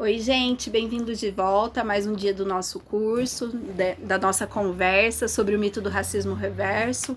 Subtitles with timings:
[0.00, 4.46] Oi, gente, bem-vindos de volta a mais um dia do nosso curso, de, da nossa
[4.46, 7.14] conversa sobre o mito do racismo reverso.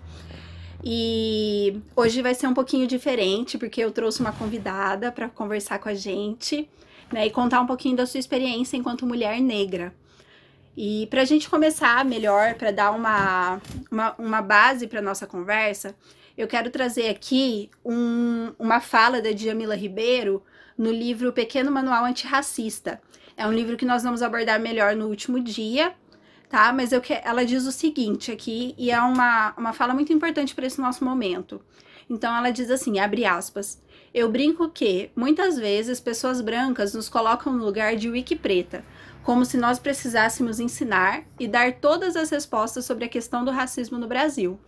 [0.83, 5.87] E hoje vai ser um pouquinho diferente, porque eu trouxe uma convidada para conversar com
[5.87, 6.69] a gente
[7.09, 9.95] né, e contar um pouquinho da sua experiência enquanto mulher negra.
[10.75, 15.95] E para a gente começar melhor, para dar uma, uma, uma base para nossa conversa,
[16.37, 20.43] eu quero trazer aqui um, uma fala da Djamila Ribeiro
[20.77, 23.01] no livro Pequeno Manual Antirracista.
[23.35, 25.93] É um livro que nós vamos abordar melhor no último dia,
[26.49, 26.71] tá?
[26.71, 30.53] Mas eu que, ela diz o seguinte aqui, e é uma, uma fala muito importante
[30.53, 31.61] para esse nosso momento.
[32.09, 33.81] Então ela diz assim, abre aspas,
[34.13, 38.85] eu brinco que, muitas vezes, pessoas brancas nos colocam no lugar de wiki preta,
[39.23, 43.97] como se nós precisássemos ensinar e dar todas as respostas sobre a questão do racismo
[43.97, 44.59] no Brasil.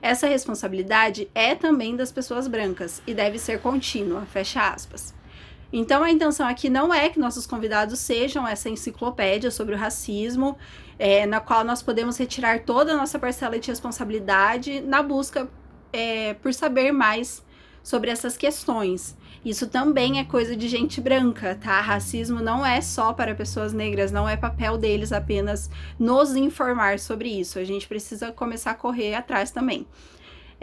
[0.00, 5.14] Essa responsabilidade é também das pessoas brancas e deve ser contínua, fecha aspas.
[5.72, 10.58] Então, a intenção aqui não é que nossos convidados sejam essa enciclopédia sobre o racismo,
[10.98, 15.48] é, na qual nós podemos retirar toda a nossa parcela de responsabilidade na busca
[15.92, 17.42] é, por saber mais
[17.82, 19.16] sobre essas questões.
[19.44, 21.80] Isso também é coisa de gente branca, tá?
[21.80, 27.28] Racismo não é só para pessoas negras, não é papel deles apenas nos informar sobre
[27.28, 27.58] isso.
[27.58, 29.84] A gente precisa começar a correr atrás também.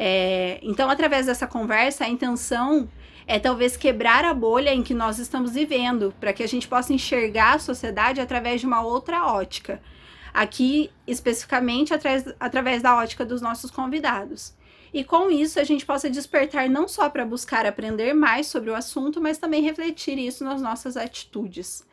[0.02, 2.88] É, então, através dessa conversa, a intenção
[3.28, 6.94] é talvez quebrar a bolha em que nós estamos vivendo, para que a gente possa
[6.94, 9.82] enxergar a sociedade através de uma outra ótica.
[10.34, 14.54] Aqui, especificamente, através, da ótica dos nossos convidados.
[14.94, 18.76] E com isso, a gente possa despertar não só para buscar aprender mais sobre o
[18.76, 21.86] assunto, mas também refletir isso nas nossas atitudes.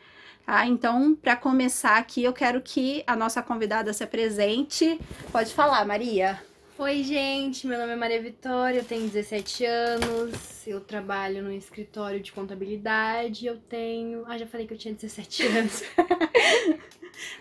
[0.46, 0.64] Tá?
[0.64, 5.00] Então, para começar aqui, eu quero que a nossa convidada se apresente.
[5.32, 6.40] Pode falar, Maria.
[6.78, 12.20] Oi, gente, meu nome é Maria Vitória, eu tenho 17 anos, eu trabalho no escritório
[12.20, 14.24] de contabilidade, eu tenho.
[14.26, 15.82] Ah, já falei que eu tinha 17 anos.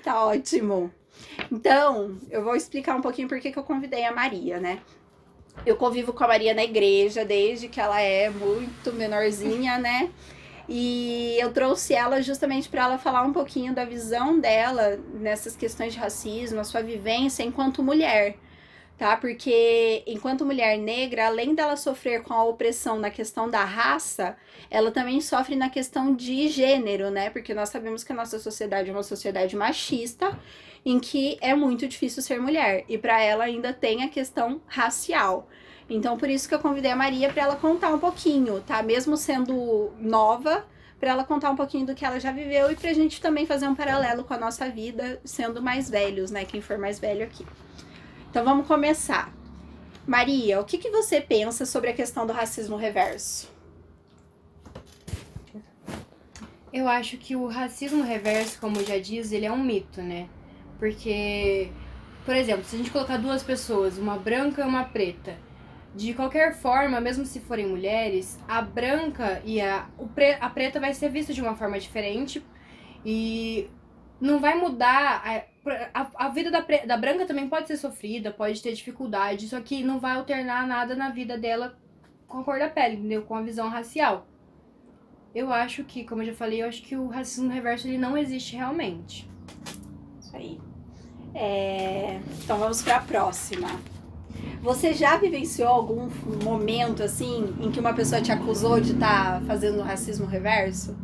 [0.02, 0.89] tá ótimo.
[1.52, 4.80] Então, eu vou explicar um pouquinho por que eu convidei a Maria, né?
[5.65, 10.11] Eu convivo com a Maria na igreja desde que ela é muito menorzinha, né?
[10.70, 15.92] E eu trouxe ela justamente para ela falar um pouquinho da visão dela nessas questões
[15.92, 18.37] de racismo, a sua vivência enquanto mulher
[18.98, 19.17] tá?
[19.17, 24.38] Porque enquanto mulher negra, além dela sofrer com a opressão na questão da raça,
[24.70, 27.30] ela também sofre na questão de gênero, né?
[27.30, 30.38] Porque nós sabemos que a nossa sociedade é uma sociedade machista,
[30.86, 35.50] em que é muito difícil ser mulher, e para ela ainda tem a questão racial.
[35.89, 38.82] Então, por isso que eu convidei a Maria para ela contar um pouquinho, tá?
[38.82, 40.66] Mesmo sendo nova,
[41.00, 43.45] para ela contar um pouquinho do que ela já viveu e para a gente também
[43.45, 46.45] fazer um paralelo com a nossa vida, sendo mais velhos, né?
[46.45, 47.45] Quem for mais velho aqui.
[48.36, 49.34] Então vamos começar.
[50.06, 53.50] Maria, o que, que você pensa sobre a questão do racismo reverso?
[56.73, 60.28] Eu acho que o racismo reverso, como já diz, ele é um mito, né?
[60.78, 61.72] Porque,
[62.26, 65.38] por exemplo, se a gente colocar duas pessoas, uma branca e uma preta,
[65.96, 70.94] de qualquer forma, mesmo se forem mulheres, a branca e a, pre, a preta vai
[70.94, 72.46] ser vista de uma forma diferente
[73.06, 73.70] e
[74.20, 75.23] não vai mudar.
[75.93, 79.83] A, a, vida da, da branca também pode ser sofrida, pode ter dificuldade, só que
[79.83, 81.76] não vai alternar nada na vida dela
[82.27, 83.23] com a cor da pele, entendeu?
[83.23, 84.27] Com a visão racial.
[85.33, 88.17] Eu acho que, como eu já falei, eu acho que o racismo reverso ele não
[88.17, 89.30] existe realmente.
[90.21, 90.59] Isso aí.
[91.33, 92.20] É...
[92.43, 93.67] Então vamos para a próxima.
[94.61, 96.09] Você já vivenciou algum
[96.43, 100.95] momento assim em que uma pessoa te acusou de estar tá fazendo racismo reverso?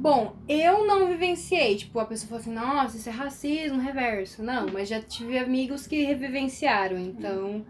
[0.00, 4.44] Bom, eu não vivenciei, tipo, a pessoa falou assim, nossa, isso é racismo reverso.
[4.44, 7.66] Não, mas já tive amigos que revivenciaram, então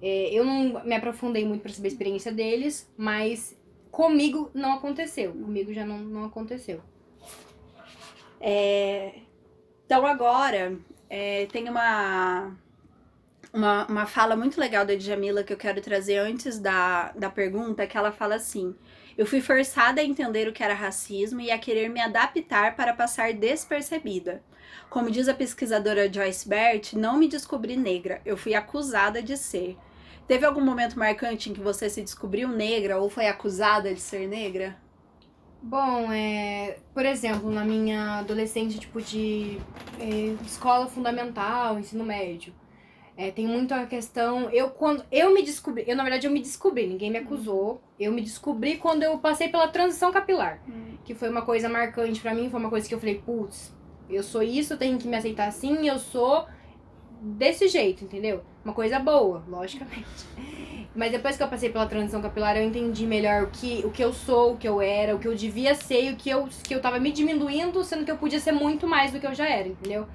[0.00, 3.58] é, eu não me aprofundei muito para saber a experiência deles, mas
[3.90, 5.32] comigo não aconteceu.
[5.32, 6.80] Comigo já não, não aconteceu.
[8.40, 9.14] É,
[9.84, 10.78] então agora
[11.10, 12.56] é, tem uma,
[13.52, 17.88] uma, uma fala muito legal da Djamila que eu quero trazer antes da, da pergunta,
[17.88, 18.72] que ela fala assim.
[19.16, 22.94] Eu fui forçada a entender o que era racismo e a querer me adaptar para
[22.94, 24.42] passar despercebida.
[24.88, 29.76] Como diz a pesquisadora Joyce Bert, não me descobri negra, eu fui acusada de ser.
[30.26, 34.26] Teve algum momento marcante em que você se descobriu negra ou foi acusada de ser
[34.28, 34.76] negra?
[35.62, 39.58] Bom, é, por exemplo, na minha adolescência, tipo de
[40.00, 42.52] é, escola fundamental, ensino médio,
[43.16, 44.48] é, tem muito a questão.
[44.50, 47.80] Eu, quando eu me descobri, eu na verdade eu me descobri, ninguém me acusou.
[47.98, 50.96] Eu me descobri quando eu passei pela transição capilar, hum.
[51.04, 53.74] que foi uma coisa marcante para mim, foi uma coisa que eu falei, putz,
[54.08, 56.46] eu sou isso, eu tenho que me aceitar assim, eu sou
[57.20, 58.42] desse jeito, entendeu?
[58.64, 60.26] Uma coisa boa, logicamente.
[60.94, 64.02] Mas depois que eu passei pela transição capilar, eu entendi melhor o que, o que
[64.04, 66.48] eu sou, o que eu era, o que eu devia ser e o que eu,
[66.62, 69.34] que eu tava me diminuindo, sendo que eu podia ser muito mais do que eu
[69.34, 70.06] já era, entendeu?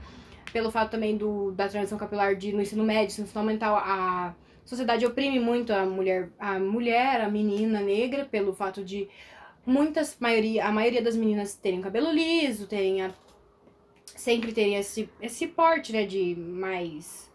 [0.57, 4.33] Pelo fato também do, da transição capilar de, no ensino médio, ensino fundamental, a
[4.65, 9.07] sociedade oprime muito a mulher, a mulher, a menina negra, pelo fato de
[9.63, 13.12] muitas, maioria, a maioria das meninas terem cabelo liso, terem a,
[14.15, 17.31] sempre terem esse, esse porte, né, de mais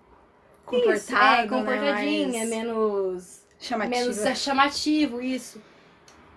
[0.66, 4.00] comportado, isso, é, né, comportadinha, mais menos chamativo.
[4.00, 5.62] menos chamativo, isso.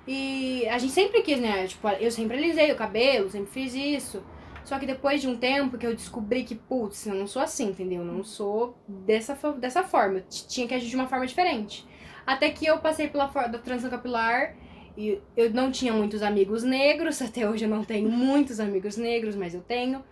[0.08, 1.66] E a gente sempre quis, né?
[1.66, 4.24] Tipo, eu sempre alisei o cabelo, sempre fiz isso.
[4.66, 7.70] Só que depois de um tempo que eu descobri que, putz, eu não sou assim,
[7.70, 8.02] entendeu?
[8.02, 10.18] Eu não sou dessa, dessa forma.
[10.18, 11.88] Eu tinha que agir de uma forma diferente.
[12.26, 14.56] Até que eu passei pela da transição capilar
[14.98, 17.22] e eu não tinha muitos amigos negros.
[17.24, 20.04] Até hoje eu não tenho muitos amigos negros, mas eu tenho.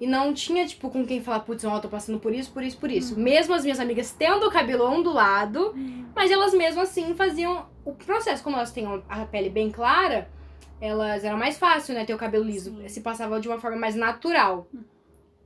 [0.00, 2.76] E não tinha, tipo, com quem falar, putz, eu tô passando por isso, por isso,
[2.78, 3.14] por isso.
[3.14, 3.22] Uhum.
[3.22, 6.06] Mesmo as minhas amigas tendo o cabelo ondulado, uhum.
[6.12, 8.42] mas elas mesmo assim faziam o processo.
[8.42, 10.28] Como elas têm a pele bem clara,
[10.80, 12.76] elas era mais fácil, né, ter o cabelo liso.
[12.76, 12.88] Sim.
[12.88, 14.66] Se passava de uma forma mais natural.
[14.72, 14.84] Uhum.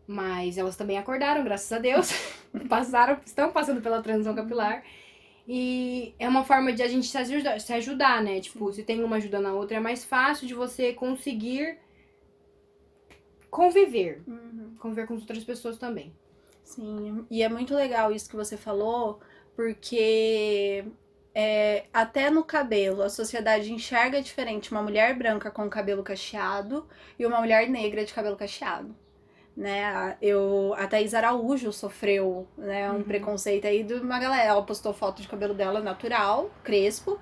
[0.07, 2.11] Mas elas também acordaram, graças a Deus.
[2.69, 4.83] Passaram, estão passando pela transição capilar.
[5.47, 8.41] E é uma forma de a gente se ajudar, se ajudar né?
[8.41, 11.79] Tipo, se tem uma ajudando a outra, é mais fácil de você conseguir
[13.51, 14.23] conviver.
[14.27, 14.77] Uhum.
[14.79, 16.13] Conviver com outras pessoas também.
[16.63, 19.21] Sim, e é muito legal isso que você falou,
[19.57, 20.85] porque
[21.41, 26.85] é, até no cabelo, a sociedade enxerga diferente uma mulher branca com cabelo cacheado
[27.17, 28.93] e uma mulher negra de cabelo cacheado.
[29.57, 33.03] Né, eu, a Thaís Araújo sofreu né, um uhum.
[33.05, 34.49] preconceito aí de uma galera.
[34.49, 37.21] Ela postou foto de cabelo dela natural, crespo,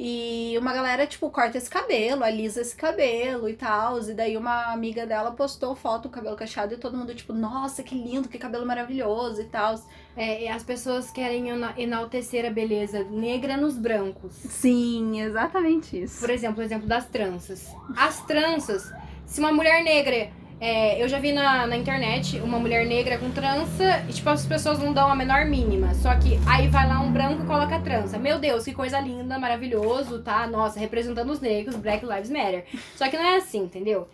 [0.00, 3.98] e uma galera, tipo, corta esse cabelo, alisa esse cabelo e tal.
[3.98, 7.82] E daí uma amiga dela postou foto do cabelo cacheado e todo mundo, tipo, nossa,
[7.82, 9.74] que lindo, que cabelo maravilhoso e tal.
[10.16, 14.34] É, e as pessoas querem enaltecer a beleza negra nos brancos.
[14.34, 16.20] Sim, exatamente isso.
[16.20, 17.66] Por exemplo, o exemplo das tranças.
[17.96, 18.92] As tranças,
[19.26, 23.30] se uma mulher negra é, eu já vi na, na internet uma mulher negra com
[23.30, 25.94] trança e, tipo, as pessoas não dão a menor mínima.
[25.94, 28.18] Só que aí vai lá um branco e coloca a trança.
[28.18, 30.46] Meu Deus, que coisa linda, maravilhoso, tá?
[30.46, 32.64] Nossa, representando os negros, Black Lives Matter.
[32.96, 34.08] Só que não é assim, entendeu?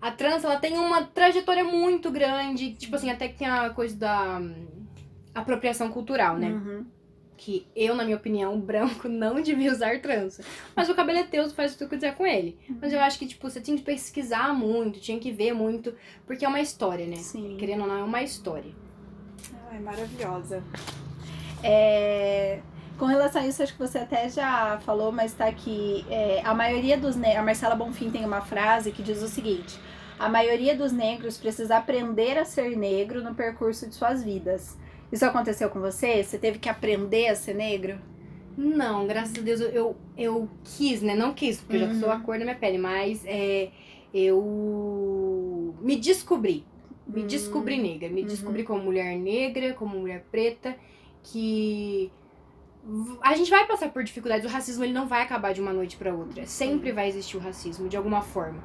[0.00, 2.72] A trança, ela tem uma trajetória muito grande.
[2.74, 4.66] Tipo assim, até que tem a coisa da hum,
[5.34, 6.48] apropriação cultural, né?
[6.48, 6.99] Uhum
[7.40, 10.44] que eu, na minha opinião, o branco não devia usar trança.
[10.76, 12.58] Mas o cabelo é teu, tu faz o que tu quiser com ele.
[12.80, 15.94] Mas eu acho que, tipo, você tinha que pesquisar muito, tinha que ver muito,
[16.26, 17.16] porque é uma história, né?
[17.16, 17.56] Sim.
[17.58, 18.70] Querendo ou não, é uma história.
[19.72, 20.62] é maravilhosa.
[21.64, 22.60] É...
[22.98, 26.04] Com relação a isso, acho que você até já falou, mas tá aqui.
[26.10, 27.40] É, a maioria dos negros.
[27.40, 29.80] A Marcela Bonfim tem uma frase que diz o seguinte:
[30.18, 34.76] a maioria dos negros precisa aprender a ser negro no percurso de suas vidas.
[35.12, 36.22] Isso aconteceu com você?
[36.22, 37.98] Você teve que aprender a ser negro?
[38.56, 41.14] Não, graças a Deus eu, eu quis, né?
[41.14, 41.82] Não quis, porque uhum.
[41.82, 43.70] eu já sou a cor da minha pele, mas é,
[44.12, 46.64] eu me descobri.
[47.06, 47.26] Me uhum.
[47.26, 48.08] descobri negra.
[48.08, 48.26] Me uhum.
[48.26, 50.76] descobri como mulher negra, como mulher preta,
[51.22, 52.10] que
[53.20, 54.44] a gente vai passar por dificuldades.
[54.44, 56.46] O racismo ele não vai acabar de uma noite para outra.
[56.46, 58.62] Sempre vai existir o racismo, de alguma forma.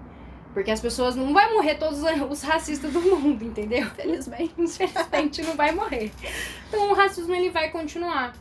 [0.55, 1.99] Porque as pessoas não vai morrer todos
[2.31, 3.87] os racistas do mundo, entendeu?
[3.87, 4.53] Infelizmente.
[4.57, 6.13] Infelizmente não vai morrer.
[6.69, 8.33] Então o racismo ele vai continuar.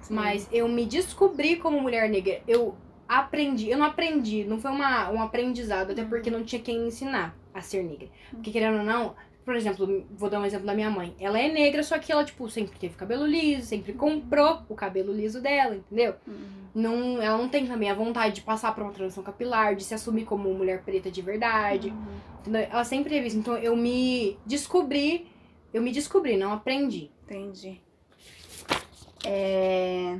[0.00, 0.14] Sim.
[0.14, 2.40] Mas eu me descobri como mulher negra.
[2.48, 2.74] Eu
[3.06, 6.88] aprendi, eu não aprendi, não foi uma, um aprendizado, até porque não tinha quem me
[6.88, 8.08] ensinar a ser negra.
[8.30, 9.14] Porque querendo ou não,
[9.48, 11.16] por exemplo, vou dar um exemplo da minha mãe.
[11.18, 15.10] Ela é negra, só que ela, tipo, sempre teve cabelo liso, sempre comprou o cabelo
[15.10, 16.16] liso dela, entendeu?
[16.26, 16.34] Uhum.
[16.74, 19.94] Não, ela não tem também a vontade de passar por uma transição capilar, de se
[19.94, 21.88] assumir como mulher preta de verdade.
[21.88, 22.56] Uhum.
[22.56, 23.38] Ela sempre teve isso.
[23.38, 25.26] Então eu me descobri,
[25.72, 27.10] eu me descobri, não aprendi.
[27.24, 27.80] Entendi.
[29.24, 30.18] É...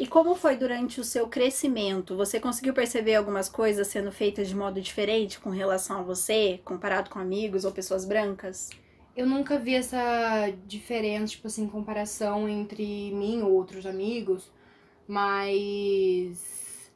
[0.00, 2.16] E como foi durante o seu crescimento?
[2.16, 7.10] Você conseguiu perceber algumas coisas sendo feitas de modo diferente com relação a você, comparado
[7.10, 8.70] com amigos ou pessoas brancas?
[9.14, 14.50] Eu nunca vi essa diferença, tipo assim, comparação entre mim e outros amigos,
[15.06, 16.90] mas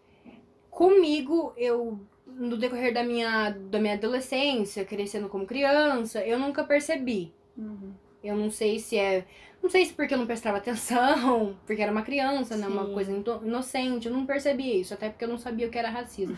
[0.70, 7.34] comigo eu no decorrer da minha, da minha adolescência, crescendo como criança, eu nunca percebi.
[7.54, 7.92] Uhum.
[8.22, 9.26] Eu não sei se é
[9.64, 12.66] não sei se porque eu não prestava atenção, porque era uma criança, né?
[12.66, 13.10] Uma coisa
[13.42, 14.06] inocente.
[14.06, 16.36] Eu não percebia isso, até porque eu não sabia o que era racismo.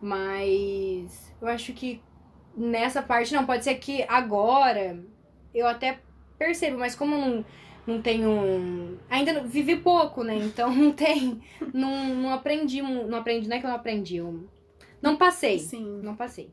[0.00, 2.00] Mas eu acho que
[2.56, 4.96] nessa parte, não, pode ser que agora
[5.52, 5.98] eu até
[6.38, 7.44] percebo, mas como eu não,
[7.84, 8.96] não tenho.
[9.10, 10.36] Ainda vivi pouco, né?
[10.36, 11.42] Então não tem.
[11.74, 12.80] Não, não aprendi.
[12.80, 14.18] Não aprendi, não é que eu não aprendi.
[14.18, 14.48] Eu
[15.02, 15.58] não passei.
[15.58, 16.00] Sim.
[16.00, 16.48] Não passei.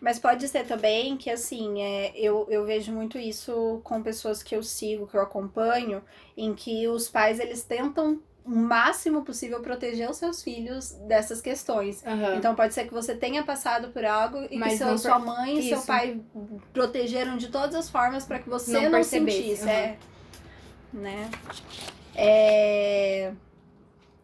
[0.00, 4.54] Mas pode ser também que, assim, é, eu, eu vejo muito isso com pessoas que
[4.54, 6.02] eu sigo, que eu acompanho,
[6.36, 12.04] em que os pais, eles tentam o máximo possível proteger os seus filhos dessas questões.
[12.06, 12.36] Aham.
[12.36, 15.58] Então pode ser que você tenha passado por algo e Mas que seu, sua mãe
[15.58, 16.20] e seu pai
[16.72, 19.62] protegeram de todas as formas para que você Não não, percebesse, sentisse.
[19.64, 19.72] aham.
[19.72, 19.98] É.
[20.92, 21.30] Né?
[22.14, 23.32] É...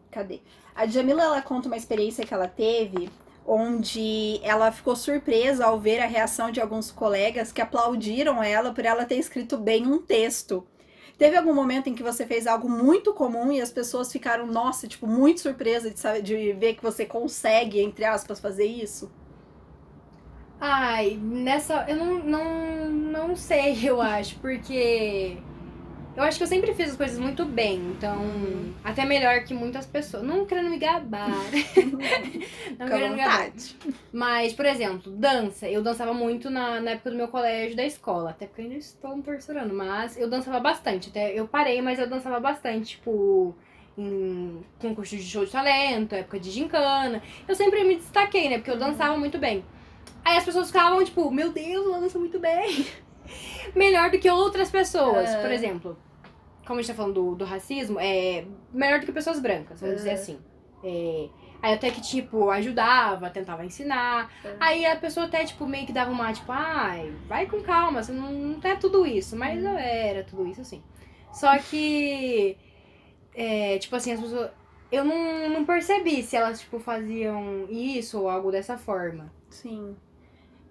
[0.09, 0.39] Cadê?
[0.73, 3.09] A Jamila ela conta uma experiência que ela teve
[3.45, 8.85] onde ela ficou surpresa ao ver a reação de alguns colegas que aplaudiram ela por
[8.85, 10.67] ela ter escrito bem um texto.
[11.17, 14.87] Teve algum momento em que você fez algo muito comum e as pessoas ficaram, nossa,
[14.87, 19.13] tipo, muito surpresas de, saber- de ver que você consegue, entre aspas, fazer isso?
[20.59, 21.85] Ai, nessa.
[21.89, 25.45] Eu não, não, não sei, eu acho, porque.
[26.15, 28.21] Eu acho que eu sempre fiz as coisas muito bem, então.
[28.83, 30.23] Até melhor que muitas pessoas.
[30.23, 31.29] Não querendo me gabar.
[31.91, 33.45] não Fica à querendo me gabar.
[33.45, 33.75] vontade.
[34.11, 35.67] Mas, por exemplo, dança.
[35.67, 38.29] Eu dançava muito na, na época do meu colégio da escola.
[38.29, 39.73] Até porque eu ainda estou me torturando.
[39.73, 41.09] Mas eu dançava bastante.
[41.09, 42.91] Até eu parei, mas eu dançava bastante.
[42.91, 43.55] Tipo,
[43.97, 47.23] em concurso de show de talento, época de gincana.
[47.47, 48.57] Eu sempre me destaquei, né?
[48.57, 49.65] Porque eu dançava muito bem.
[50.23, 52.85] Aí as pessoas ficavam, tipo, meu Deus, ela dança muito bem.
[53.75, 55.35] Melhor do que outras pessoas.
[55.35, 55.97] Por exemplo,
[56.65, 59.97] como a gente tá falando do, do racismo, é melhor do que pessoas brancas, vamos
[59.97, 60.39] dizer assim.
[60.83, 61.29] É,
[61.61, 64.31] aí até que, tipo, ajudava, tentava ensinar.
[64.43, 64.55] Ah.
[64.59, 68.11] Aí a pessoa até, tipo, meio que dava uma, tipo, ai, vai com calma, você
[68.11, 69.35] não, não é tudo isso.
[69.35, 70.83] Mas eu era tudo isso, assim.
[71.31, 72.57] Só que,
[73.33, 74.51] é, tipo assim, as pessoas...
[74.91, 79.33] Eu não, não percebi se elas, tipo, faziam isso ou algo dessa forma.
[79.49, 79.95] Sim.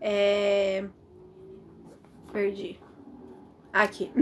[0.01, 0.85] É...
[2.33, 2.79] Perdi.
[3.73, 4.11] Aqui.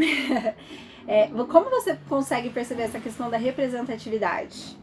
[1.09, 4.79] É, como você consegue perceber essa questão da representatividade?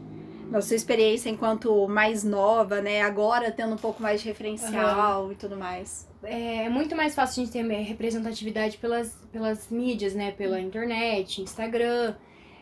[0.50, 3.00] Na sua experiência enquanto mais nova, né?
[3.00, 6.06] Agora tendo um pouco mais de referencial e tudo mais.
[6.22, 10.32] É muito mais fácil a gente ter representatividade pelas, pelas mídias, né?
[10.32, 12.14] Pela internet, Instagram.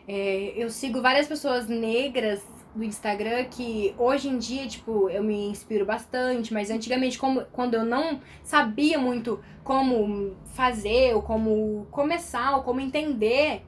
[0.07, 2.41] É, eu sigo várias pessoas negras
[2.77, 7.73] do Instagram que hoje em dia, tipo, eu me inspiro bastante, mas antigamente, como, quando
[7.73, 13.63] eu não sabia muito como fazer, ou como começar, ou como entender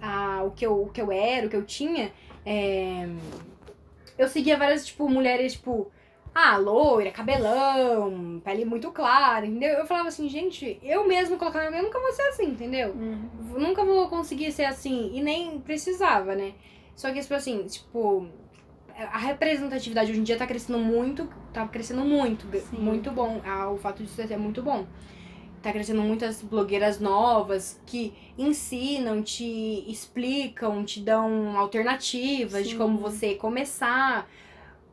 [0.00, 2.12] a, o, que eu, o que eu era, o que eu tinha,
[2.46, 3.08] é,
[4.16, 5.90] eu seguia várias, tipo, mulheres, tipo,
[6.34, 9.78] ah, loira, cabelão, pele muito clara, entendeu?
[9.78, 12.90] Eu falava assim, gente, eu mesmo colocando eu nunca vou ser assim, entendeu?
[12.90, 13.28] Uhum.
[13.58, 16.54] Nunca vou conseguir ser assim, e nem precisava, né?
[16.94, 18.28] Só que, tipo assim, tipo,
[18.98, 22.76] a representatividade hoje em dia tá crescendo muito, tá crescendo muito, Sim.
[22.78, 23.40] muito bom.
[23.44, 24.86] Ah, o fato disso é muito bom.
[25.62, 32.78] Tá crescendo muitas blogueiras novas que ensinam, te explicam, te dão alternativas de Sim.
[32.78, 34.28] como você começar.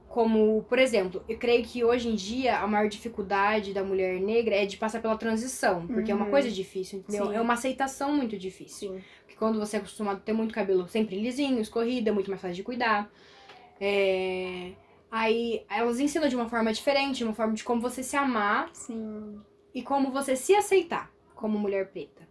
[0.08, 4.56] Como, por exemplo, eu creio que hoje em dia a maior dificuldade da mulher negra
[4.56, 6.32] é de passar pela transição, porque é uma Uhum.
[6.32, 7.28] coisa difícil, entendeu?
[7.28, 7.36] Sim.
[7.36, 8.94] É uma aceitação muito difícil.
[8.94, 9.02] Sim.
[9.24, 12.42] Porque quando você é acostumado a ter muito cabelo sempre lisinho, escorrido, é muito mais
[12.42, 13.08] fácil de cuidar.
[13.80, 14.72] É,
[15.12, 18.70] Aí elas ensinam de uma forma diferente, de uma forma de como você se amar
[18.74, 19.42] Sim.
[19.74, 22.28] e como você se aceitar como mulher preta.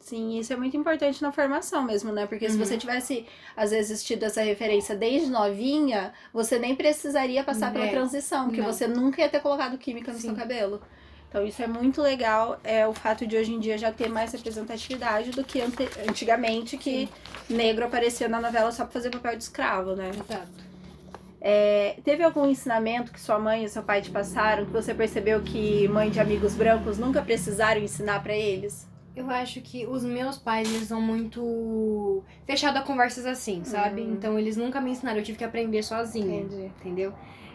[0.00, 2.26] Sim, isso é muito importante na formação mesmo, né?
[2.26, 2.64] Porque se Uhum.
[2.64, 7.90] você tivesse, às vezes, tido essa referência desde novinha, você nem precisaria passar pela É.
[7.90, 8.72] transição, porque Não.
[8.72, 10.28] você nunca ia ter colocado química no Sim.
[10.28, 10.80] seu cabelo.
[11.28, 14.32] Então isso é muito legal, é o fato de hoje em dia já ter mais
[14.32, 15.60] representatividade do que
[16.08, 17.08] antigamente, que
[17.50, 20.10] negro aparecia na novela só pra fazer papel de escravo, né?
[20.10, 20.63] Exato.
[21.46, 25.42] É, teve algum ensinamento que sua mãe e seu pai te passaram que você percebeu
[25.42, 28.88] que mãe de amigos brancos nunca precisaram ensinar pra eles?
[29.14, 34.00] Eu acho que os meus pais, eles são muito fechados a conversas assim, sabe?
[34.00, 34.14] Hum.
[34.14, 36.40] Então eles nunca me ensinaram, eu tive que aprender sozinha.
[36.40, 36.72] Entendi.
[36.80, 37.12] entendeu?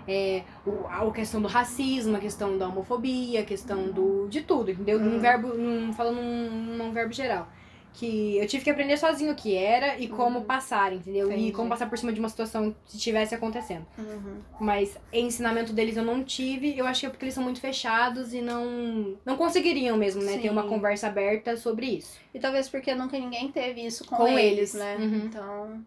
[0.07, 4.69] É, o, a questão do racismo, a questão da homofobia, a questão do, de tudo,
[4.69, 4.99] entendeu?
[4.99, 5.19] Uhum.
[5.19, 7.47] verbo, num, falando num, num verbo geral.
[7.93, 10.45] Que eu tive que aprender sozinho o que era e como Uhum.
[10.45, 11.27] passar, entendeu?
[11.27, 11.47] Entendi.
[11.47, 13.85] E como passar por cima de uma situação que estivesse acontecendo.
[13.97, 14.37] Uhum.
[14.59, 18.33] Mas ensinamento deles eu não tive, eu acho que é porque eles são muito fechados
[18.33, 20.37] e não, não conseguiriam mesmo, né?
[20.37, 20.69] Ter uma Sim.
[20.69, 22.17] conversa aberta sobre isso.
[22.33, 24.95] E talvez porque nunca ninguém teve isso com, Com eles, eles, né?
[24.97, 25.25] uhum.
[25.25, 25.85] Então.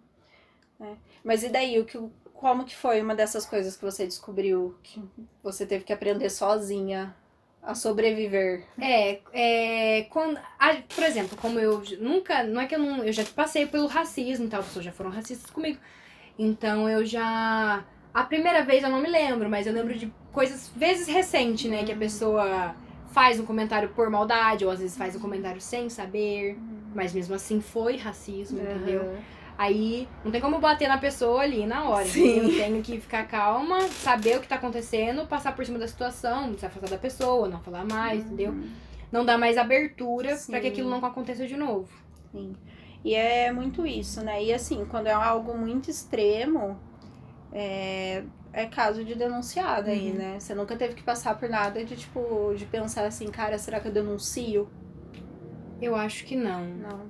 [0.81, 0.93] é.
[1.25, 1.99] Mas e daí, o que,
[2.35, 5.01] como que foi uma dessas coisas que você descobriu que
[5.43, 7.15] você teve que aprender sozinha
[7.63, 8.65] a sobreviver?
[8.81, 13.13] É, é quando, a- por exemplo, como eu nunca, não é que eu não, eu
[13.13, 15.79] já passei pelo racismo tal, pessoas já foram racistas comigo.
[16.39, 20.71] Então eu já a primeira vez eu não me lembro, mas eu lembro de coisas
[20.75, 22.01] vezes recente, né, que a Uhum.
[22.01, 22.75] pessoa
[23.13, 26.57] faz um comentário por maldade ou às vezes faz um comentário sem saber,
[26.95, 29.17] mas mesmo assim foi racismo, entendeu?
[29.59, 32.05] Aí não tem como bater na pessoa ali na hora.
[32.07, 32.39] Sim.
[32.39, 36.57] Eu tenho que ficar calma, saber o que tá acontecendo, passar por cima da situação,
[36.59, 38.55] se afastar da pessoa, não falar mais, entendeu?
[39.13, 41.89] Não dar mais abertura pra que aquilo não aconteça de novo.
[42.33, 42.55] Sim.
[43.05, 44.43] E é muito isso, né?
[44.43, 46.79] E assim, quando é algo muito extremo,
[47.53, 50.17] é, é caso de denunciar daí, Uhum.
[50.17, 50.41] né?
[50.41, 53.89] Você nunca teve que passar por nada de, tipo, de pensar assim, cara, será que
[53.89, 54.69] eu denuncio?
[55.81, 56.65] Eu acho que não.
[56.65, 57.01] Não.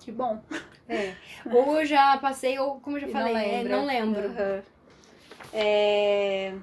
[0.00, 0.40] Que bom.
[0.88, 1.14] É.
[1.50, 4.26] Ou eu já passei, ou como eu já E falei, é, não lembro.
[4.26, 4.62] Aham.
[5.52, 6.54] É...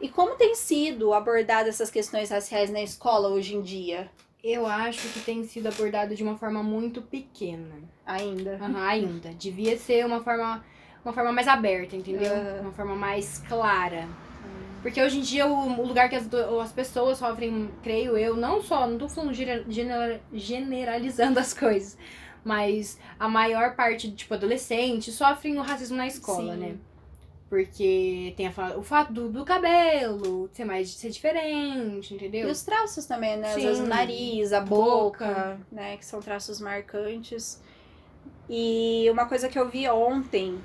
[0.00, 4.10] E como tem sido abordado essas questões raciais na escola hoje em dia?
[4.42, 7.76] Eu acho que tem sido abordado de uma forma muito pequena.
[8.04, 8.56] Ainda.
[8.56, 9.30] Aham, ainda.
[9.30, 10.62] Devia ser uma forma,
[11.02, 12.34] uma forma mais aberta, entendeu?
[12.34, 12.60] Aham.
[12.60, 14.06] Uma forma mais clara.
[14.82, 16.28] Porque hoje em dia o, o lugar que as,
[16.62, 19.32] as pessoas sofrem, creio eu, não só, não tô falando
[20.30, 21.96] generalizando as coisas,
[22.44, 26.60] mas a maior parte, tipo, adolescentes sofrem o racismo na escola, Sim.
[26.60, 26.76] né?
[27.48, 32.48] Porque tem a o fato do, do cabelo ser mais ser diferente, E entendeu?
[32.50, 33.48] os traços também, né?
[33.54, 35.60] Às vezes o nariz, a boca, Boca.
[35.70, 35.96] né?
[35.96, 37.62] Que são traços marcantes.
[38.48, 40.58] E uma coisa que eu vi ontem,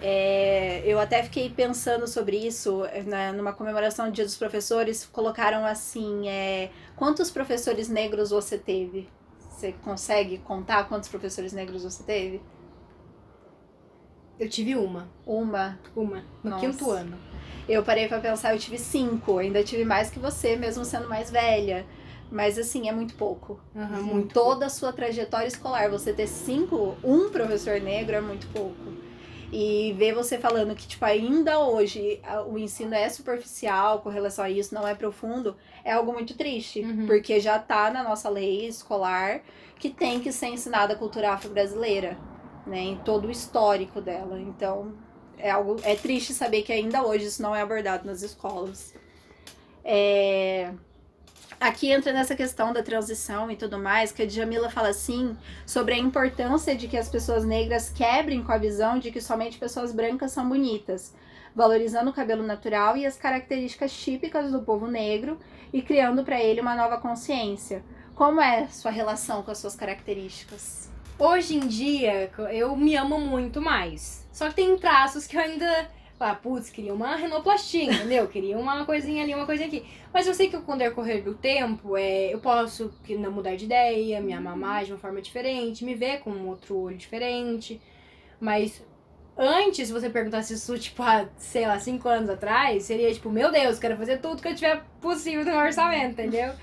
[0.00, 5.64] é, eu até fiquei pensando sobre isso, né, numa comemoração do Dia dos Professores, colocaram
[5.64, 9.08] assim, é, quantos professores negros você teve?
[9.62, 12.42] Você consegue contar quantos professores negros você teve?
[14.36, 15.78] Eu tive uma, Uma.
[15.94, 16.66] uma, no Nossa.
[16.66, 17.16] quinto ano.
[17.68, 19.38] Eu parei pra pensar, eu tive cinco.
[19.38, 21.86] Ainda tive mais que você, mesmo sendo mais velha.
[22.28, 23.60] Mas assim, é muito pouco.
[23.72, 24.34] Em muito.
[24.34, 28.74] toda a sua trajetória escolar, você ter cinco, um professor negro é muito pouco.
[29.54, 34.48] E ver você falando que, tipo, ainda hoje o ensino é superficial com relação a
[34.50, 35.54] isso, não é profundo,
[35.84, 36.80] é algo muito triste.
[36.80, 37.06] Uhum.
[37.06, 39.42] Porque já tá na nossa lei escolar
[39.78, 42.16] que tem que ser ensinada a cultura afro-brasileira,
[42.66, 42.78] né?
[42.78, 44.40] Em todo o histórico dela.
[44.40, 44.94] Então,
[45.36, 45.76] é algo.
[45.82, 48.94] É triste saber que ainda hoje isso não é abordado nas escolas.
[49.84, 50.72] É,
[51.62, 55.94] Aqui entra nessa questão da transição e tudo mais, que a Djamila fala assim sobre
[55.94, 59.92] a importância de que as pessoas negras quebrem com a visão de que somente pessoas
[59.92, 61.14] brancas são bonitas,
[61.54, 65.38] valorizando o cabelo natural e as características típicas do povo negro
[65.72, 67.84] e criando para ele uma nova consciência.
[68.12, 70.90] Como é sua relação com as suas características?
[71.16, 74.26] Hoje em dia, eu me amo muito mais.
[74.32, 75.88] Só que tem traços que eu ainda.
[76.22, 78.28] Ah, putz, queria uma renoplastia, entendeu?
[78.28, 79.84] Queria uma coisinha ali, uma coisinha aqui.
[80.12, 83.64] Mas eu sei que com o decorrer do tempo, é, eu posso não mudar de
[83.64, 87.80] ideia, me amar mais de uma forma diferente, me ver com um outro olho diferente.
[88.40, 88.84] Mas
[89.36, 93.50] antes, se você perguntasse isso, tipo, há, sei lá, cinco anos atrás, seria tipo, meu
[93.50, 96.54] Deus, quero fazer tudo que eu tiver possível no meu orçamento, entendeu?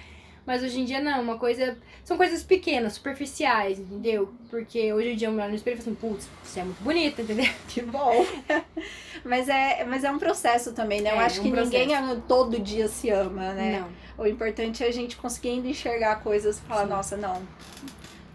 [0.49, 1.77] Mas hoje em dia não, uma coisa.
[2.03, 4.33] São coisas pequenas, superficiais, entendeu?
[4.49, 6.63] Porque hoje em dia eu me olho no espelho e falo assim, putz, você é
[6.63, 7.45] muito bonita, entendeu?
[7.67, 8.25] Que bom!
[9.23, 11.12] mas, é, mas é um processo também, né?
[11.12, 12.21] Eu É, acho é um que ninguém processo.
[12.27, 13.79] todo dia se ama, né?
[13.79, 14.25] Não.
[14.25, 16.89] O importante é a gente conseguindo enxergar coisas e falar, Sim.
[16.89, 17.43] nossa, não,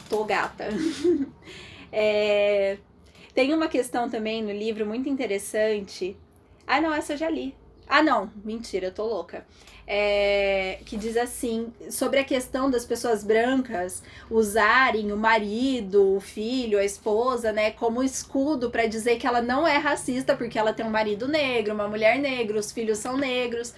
[0.09, 0.69] tô gata.
[1.97, 2.79] É,
[3.35, 6.17] Tem uma questão também no livro muito interessante.
[6.67, 7.55] Ah, não, essa eu já li.
[7.89, 9.47] Ah, não, mentira, eu tô louca.
[9.87, 16.79] É, que diz assim, sobre a questão das pessoas brancas usarem o marido, o filho,
[16.79, 20.87] a esposa, né, como escudo pra dizer que ela não é racista porque ela tem
[20.87, 23.75] um marido negro, uma mulher negra, os filhos são negros.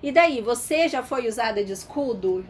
[0.00, 2.46] E daí, você já foi usada de escudo?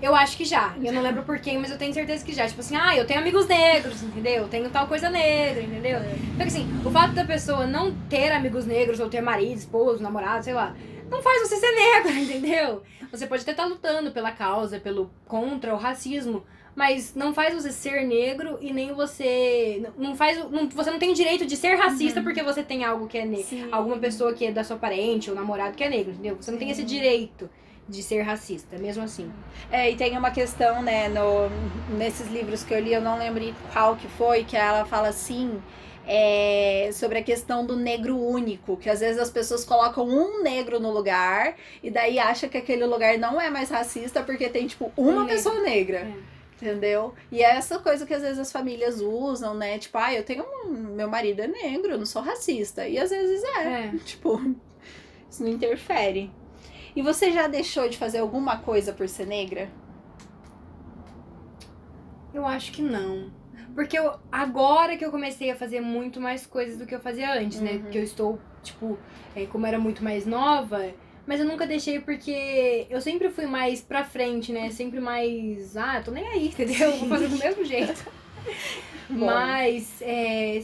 [0.00, 0.74] Eu acho que já.
[0.82, 2.46] Eu não lembro por quem, mas eu tenho certeza que já.
[2.46, 4.42] Tipo assim, ah, eu tenho amigos negros, entendeu?
[4.42, 5.98] Eu tenho tal coisa negra, entendeu?
[6.34, 10.44] Então, assim, o fato da pessoa não ter amigos negros, ou ter marido, esposo, namorado,
[10.44, 10.74] sei lá,
[11.10, 12.82] não faz você ser negro, entendeu?
[13.10, 17.72] Você pode até estar lutando pela causa, pelo contra o racismo, mas não faz você
[17.72, 19.90] ser negro e nem você.
[19.96, 20.38] Não faz.
[20.50, 23.46] Não, você não tem direito de ser racista porque você tem algo que é negro.
[23.46, 23.68] Sim.
[23.72, 26.36] Alguma pessoa que é da sua parente ou namorado que é negro, entendeu?
[26.38, 26.86] Você não tem esse Sim.
[26.86, 27.48] direito
[27.88, 29.30] de ser racista, mesmo assim.
[29.70, 31.48] É, e tem uma questão, né, no,
[31.96, 35.62] nesses livros que eu li, eu não lembro qual que foi, que ela fala assim,
[36.06, 40.78] é, sobre a questão do negro único, que às vezes as pessoas colocam um negro
[40.78, 44.92] no lugar e daí acha que aquele lugar não é mais racista porque tem, tipo,
[44.96, 45.98] uma Um pessoa negra.
[45.98, 46.36] É.
[46.56, 47.12] Entendeu?
[47.30, 49.78] E é essa coisa que às vezes as famílias usam, né?
[49.78, 50.70] Tipo, ah, eu tenho um.
[50.70, 52.88] Meu marido é negro, eu não sou racista.
[52.88, 53.62] E às vezes é.
[53.62, 53.92] É.
[54.02, 54.40] Tipo,
[55.30, 56.30] isso não interfere.
[56.96, 59.68] E você já deixou de fazer alguma coisa por ser negra?
[62.32, 63.30] Eu acho que não.
[63.74, 67.38] Porque eu, agora que eu comecei a fazer muito mais coisas do que eu fazia
[67.38, 67.72] antes, né?
[67.72, 67.82] Uhum.
[67.82, 68.98] Porque eu estou, tipo,
[69.34, 70.94] é, como era muito mais nova,
[71.26, 74.70] mas eu nunca deixei porque eu sempre fui mais pra frente, né?
[74.70, 76.92] Sempre mais, ah, tô nem aí, entendeu?
[76.96, 78.10] Vou fazer do mesmo jeito.
[79.08, 80.62] Mas é,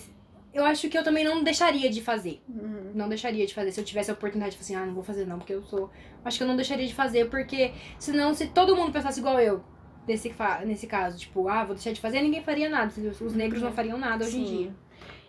[0.53, 2.43] eu acho que eu também não deixaria de fazer.
[2.49, 2.93] Uhum.
[2.95, 3.73] Não deixaria de fazer.
[3.73, 5.63] Se eu tivesse a oportunidade de falar assim, ah, não vou fazer não, porque eu
[5.63, 5.91] sou.
[6.25, 9.63] Acho que eu não deixaria de fazer, porque senão, se todo mundo pensasse igual eu,
[10.07, 10.35] nesse,
[10.65, 11.19] nesse caso.
[11.19, 12.93] Tipo, ah, vou deixar de fazer, ninguém faria nada.
[13.21, 14.57] Os negros não fariam nada hoje em Sim.
[14.57, 14.75] dia.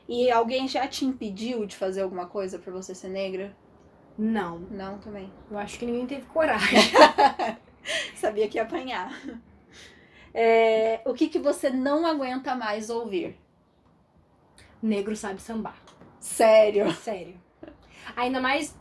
[0.08, 3.56] E alguém já te impediu de fazer alguma coisa por você ser negra?
[4.18, 4.60] Não.
[4.70, 5.32] Não, também.
[5.50, 6.80] Eu acho que ninguém teve coragem.
[8.16, 9.14] Sabia que ia apanhar.
[10.34, 13.38] É, o que, que você não aguenta mais ouvir?
[14.84, 15.78] Negro sabe sambar.
[16.20, 16.92] Sério.
[16.94, 17.42] Sério.
[18.18, 18.76] Ainda mais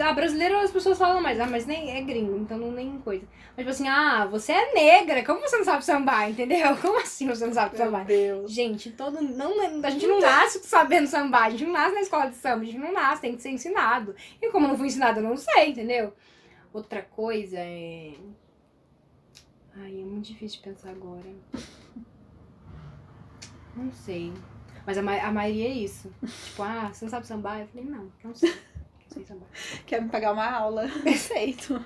[0.00, 3.26] ah, brasileiro as pessoas falam mais, ah, mas nem é gringo, então não nem coisa.
[3.48, 6.76] Mas tipo assim, ah, você é negra, como você não sabe sambar, entendeu?
[6.80, 8.06] Como assim você não sabe sambar?
[8.06, 8.50] Deus.
[8.52, 12.26] Gente, todo não, a gente não nasce sabendo sambar, a gente não nasce na escola
[12.26, 14.14] de samba, a gente não nasce, tem que ser ensinado.
[14.40, 16.14] E como não fui ensinado, eu não sei, entendeu?
[16.72, 18.12] Outra coisa é.
[19.76, 21.26] Ai, é muito difícil de pensar agora.
[23.76, 24.32] Não sei.
[24.86, 26.10] Mas a, ma- a maioria é isso.
[26.46, 27.60] Tipo, ah, você não sabe sambar?
[27.60, 28.50] Eu falei, não, não sei.
[28.50, 28.56] Não
[29.08, 29.46] sei sambar.
[29.86, 30.84] Quer me pagar uma aula?
[31.06, 31.84] Aceito.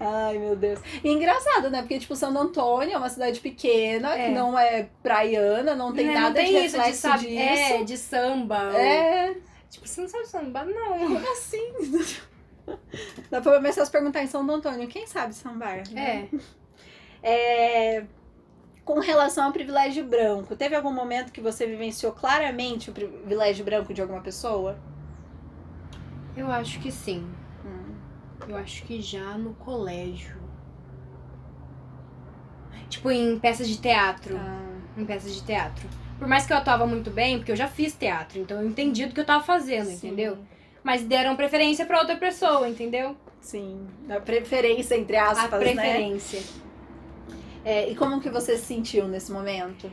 [0.00, 0.80] Ai, meu Deus.
[1.04, 1.80] E engraçado, né?
[1.82, 4.26] Porque, tipo, Santo Antônio é uma cidade pequena, É.
[4.28, 7.38] que não é praiana, não tem Né, nada não tem de isso reflexo sab- disso.
[7.38, 8.70] É, de samba.
[8.72, 9.34] ou- É,
[9.70, 10.66] Tipo, você não sabe sambar?
[10.66, 10.98] Não.
[10.98, 11.72] como assim?
[13.30, 15.82] Dá pra começar a se perguntar em São Antônio, quem sabe sambar?
[15.90, 16.28] né?
[17.22, 17.98] É.
[17.98, 18.04] É,
[18.84, 23.94] com relação ao privilégio branco, teve algum momento que você vivenciou claramente o privilégio branco
[23.94, 24.76] de alguma pessoa?
[26.36, 27.26] Eu acho que sim.
[27.64, 27.94] Hum.
[28.48, 30.36] Eu acho que já no colégio.
[32.88, 34.36] Tipo, em peças de teatro.
[34.36, 34.60] Ah,
[34.96, 35.88] Em peças de teatro.
[36.18, 39.06] Por mais que eu atuava muito bem, porque eu já fiz teatro, então eu entendi
[39.06, 40.38] do que eu tava fazendo, sim, entendeu?
[40.84, 43.16] Mas deram preferência pra outra pessoa, entendeu?
[43.40, 46.18] Sim, a preferência, entre aspas, A né?
[47.64, 49.90] É, e como que você se sentiu nesse momento?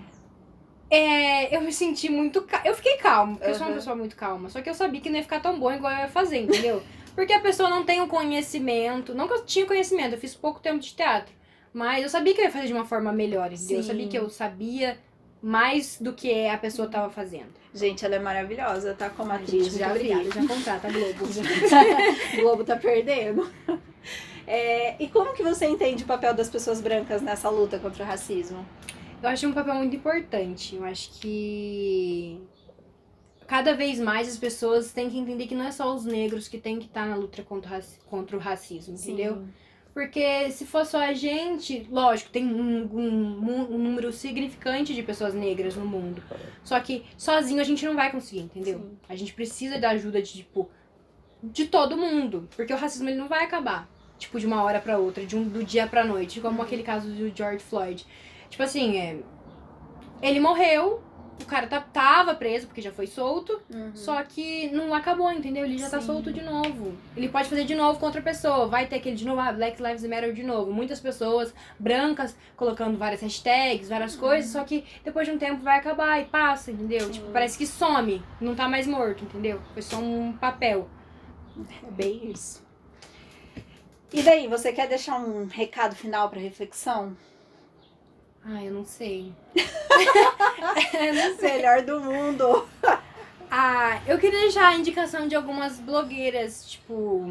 [0.90, 2.46] É, eu me senti muito.
[2.66, 4.50] Eu fiquei calma, porque eu sou uma pessoa muito calma.
[4.50, 6.82] Só que eu sabia que não ia ficar tão bom igual eu ia fazer, entendeu?
[7.16, 9.14] Porque a pessoa não tem o conhecimento.
[9.14, 11.34] Não que eu tinha conhecimento, eu fiz pouco tempo de teatro.
[11.74, 13.78] Mas eu sabia que eu ia fazer de uma forma melhor, entendeu?
[13.78, 13.90] Eu Sim.
[13.90, 14.98] sabia que eu sabia
[15.42, 17.50] mais do que a pessoa tava fazendo.
[17.74, 19.10] Gente, ela é maravilhosa, tá?
[19.10, 20.32] Como atriz, já obrigada.
[20.32, 21.26] Já contrata a Globo.
[22.40, 23.50] Globo tá perdendo.
[24.52, 28.08] É, e como que você entende o papel das pessoas brancas nessa luta contra o
[28.08, 28.66] racismo?
[29.22, 30.76] Eu acho um papel muito importante.
[30.76, 32.42] Eu acho que
[33.46, 36.58] cada vez mais as pessoas têm que entender que não é só os negros que
[36.58, 39.44] têm que estar na luta contra, contra o racismo, entendeu?
[39.94, 45.34] Porque se for só a gente, lógico, tem um, um- um número significante de pessoas
[45.36, 46.24] negras no mundo.
[46.64, 48.80] Só que sozinho a gente não vai conseguir, entendeu?
[48.80, 48.98] Sim.
[49.10, 50.70] A gente precisa da ajuda de, tipo,
[51.44, 52.48] de todo mundo.
[52.56, 55.44] Porque o racismo ele não vai acabar, tipo, de uma hora pra outra, de um,
[55.44, 58.06] do dia pra noite, como aquele caso do George Floyd.
[58.50, 59.18] Tipo assim, é,
[60.22, 61.02] ele morreu,
[61.42, 63.92] o cara tá- tava preso porque já foi solto, Uhum.
[63.96, 65.64] só que não acabou, entendeu?
[65.64, 66.08] Ele já tá Sim.
[66.08, 66.94] solto de novo.
[67.16, 68.68] Ele pode fazer de novo com outra pessoa.
[68.68, 70.70] Vai ter aquele de novo, ah, Black Lives Matter de novo.
[70.74, 75.78] Muitas pessoas brancas colocando várias hashtags, várias coisas, só que depois de um tempo vai
[75.78, 77.06] acabar e passa, entendeu?
[77.06, 77.12] Sim.
[77.12, 79.62] Tipo, parece que some, não tá mais morto, entendeu?
[79.74, 80.90] Foi só um papel.
[81.88, 82.68] É bem isso.
[84.12, 87.16] E daí, você quer deixar um recado final pra reflexão?
[88.44, 89.32] Ah, eu não sei.
[89.56, 91.54] eu não sei.
[91.54, 92.68] Melhor do mundo.
[93.52, 97.26] Ah, eu queria deixar a indicação de algumas blogueiras, tipo.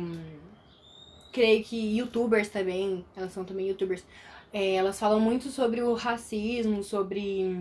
[1.32, 4.04] Creio que youtubers também, elas são também youtubers.
[4.52, 7.56] É, elas falam muito sobre o racismo, sobre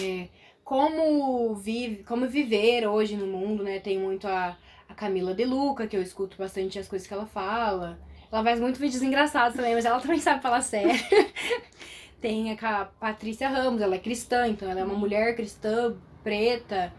[0.00, 0.28] é,
[0.62, 3.80] como, vive, como viver hoje no mundo, né?
[3.80, 4.56] Tem muito a,
[4.94, 7.98] a Camila De Luca, que eu escuto bastante as coisas que ela fala.
[8.30, 10.92] Ela faz muito vídeos engraçados também, mas ela também sabe falar sério.
[12.20, 16.90] Tem a Patrícia Ramos, ela é cristã, então ela é uma mulher cristã, preta.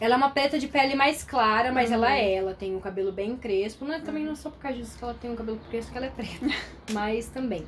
[0.00, 2.34] Ela é uma preta de pele mais clara, mas ela é.
[2.34, 3.84] Ela tem o cabelo bem crespo.
[3.84, 5.92] Não é, também não é só por causa disso que ela tem o cabelo crespo
[5.92, 6.46] que ela é preta.
[6.92, 7.64] mas também.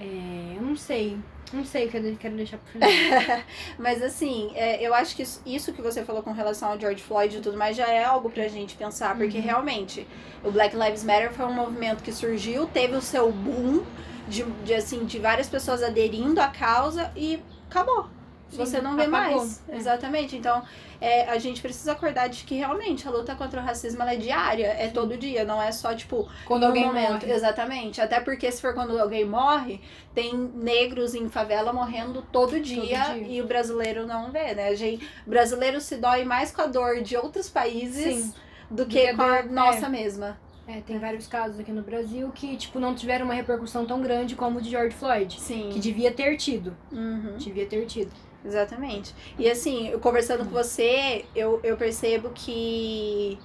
[0.00, 1.18] É, eu não sei.
[1.52, 2.90] Não sei o que eu quero deixar pro final.
[3.78, 7.02] Mas assim, é, eu acho que isso, isso que você falou com relação ao George
[7.02, 9.44] Floyd e tudo mais já é algo pra gente pensar, porque Uhum.
[9.44, 10.06] realmente
[10.42, 13.84] o Black Lives Matter foi um movimento que surgiu, teve o seu boom
[14.28, 17.38] de, de, assim, de várias pessoas aderindo à causa e
[17.70, 18.08] acabou.
[18.50, 19.38] Sim, você não vê apagou.
[19.38, 19.62] mais.
[19.68, 19.76] É.
[19.76, 20.36] Exatamente.
[20.36, 20.62] Então,
[21.00, 24.66] é, a gente precisa acordar de que realmente a luta contra o racismo é diária,
[24.78, 27.22] é todo dia, não é só tipo Quando alguém momento.
[27.26, 27.32] morre.
[27.32, 28.00] Exatamente.
[28.00, 29.80] Até porque se for quando alguém morre,
[30.14, 33.16] tem negros em favela morrendo todo dia, dia.
[33.28, 34.68] e o brasileiro não vê, né?
[34.68, 38.34] A gente, o brasileiro se dói mais com a dor de outros países Sim.
[38.70, 39.88] do que a com a dor- nossa é.
[39.88, 40.38] mesma.
[40.68, 44.34] É, tem vários casos aqui no Brasil que, tipo, não tiveram uma repercussão tão grande
[44.34, 45.40] como o de George Floyd.
[45.40, 45.70] Sim.
[45.72, 46.76] Que devia ter tido.
[46.90, 47.36] Uhum.
[47.38, 48.10] Devia ter tido.
[48.46, 49.14] Exatamente.
[49.38, 53.38] E assim, eu conversando com você, eu, eu percebo que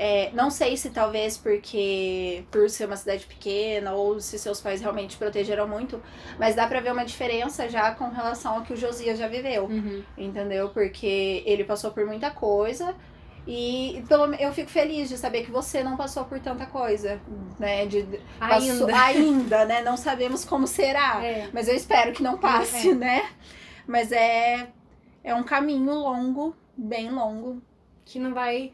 [0.00, 4.80] É, não sei se talvez porque por ser uma cidade pequena ou se seus pais
[4.80, 6.00] realmente protegeram muito,
[6.38, 9.64] mas dá pra ver uma diferença já com relação ao que o Josias já viveu,
[9.64, 10.04] Uhum.
[10.16, 10.68] entendeu?
[10.68, 12.94] Porque ele passou por muita coisa
[13.44, 17.20] e pelo, eu fico feliz de saber que você não passou por tanta coisa,
[17.58, 17.84] né?
[17.86, 18.06] De,
[18.38, 19.02] passou- Ainda.
[19.02, 19.82] ainda, né?
[19.82, 21.24] Não sabemos como será.
[21.24, 21.48] É.
[21.52, 22.94] Mas eu espero que não passe, É.
[22.94, 23.28] né?
[23.88, 24.68] Mas é,
[25.24, 27.62] é um caminho longo, bem longo.
[28.04, 28.70] Que não vai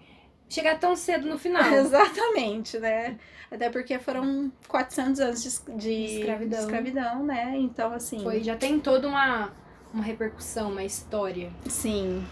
[0.49, 1.63] chegar tão cedo no final.
[1.73, 3.17] Exatamente, né?
[3.49, 6.59] Até porque foram 400 anos de, de Escravidão.
[6.59, 7.57] de escravidão, né?
[7.57, 8.21] Então, assim.
[8.25, 9.53] Foi, já tem toda uma,
[9.93, 11.53] uma repercussão, uma história.
[11.69, 12.25] Sim.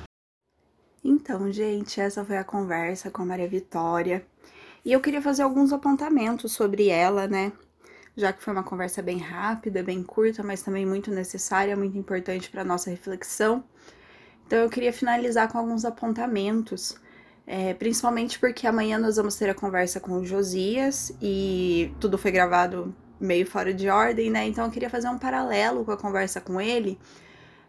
[1.05, 4.27] Então, gente, essa foi a conversa com a Maria Vitória.
[4.85, 7.53] E eu queria fazer alguns apontamentos sobre ela, né?
[8.17, 12.51] Já que foi uma conversa bem rápida, bem curta, mas também muito necessária, muito importante
[12.51, 13.65] para nossa reflexão.
[14.47, 16.95] Então, eu queria finalizar com alguns apontamentos,
[17.47, 22.31] é, principalmente porque amanhã nós vamos ter a conversa com o Josias e tudo foi
[22.31, 24.47] gravado meio fora de ordem, né?
[24.47, 26.99] Então, eu queria fazer um paralelo com a conversa com ele.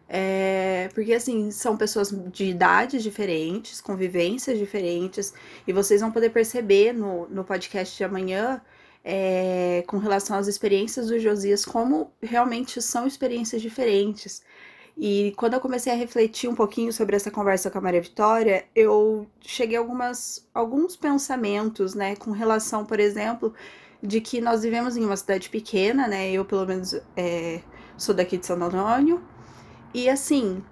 [0.06, 5.32] É, porque assim, são pessoas de idades diferentes, convivências diferentes,
[5.66, 8.60] e vocês vão poder perceber no, no podcast de amanhã,
[9.04, 14.42] é, com relação às experiências do Josias, como realmente são experiências diferentes.
[14.96, 18.64] E quando eu comecei a refletir um pouquinho sobre essa conversa com a Maria Vitória,
[18.74, 23.52] eu cheguei a algumas, alguns pensamentos, né, com relação, por exemplo,
[24.02, 27.60] de que nós vivemos em uma cidade pequena, né, eu pelo menos é,
[27.96, 29.22] sou daqui de Santo Antônio,
[29.92, 30.62] e assim,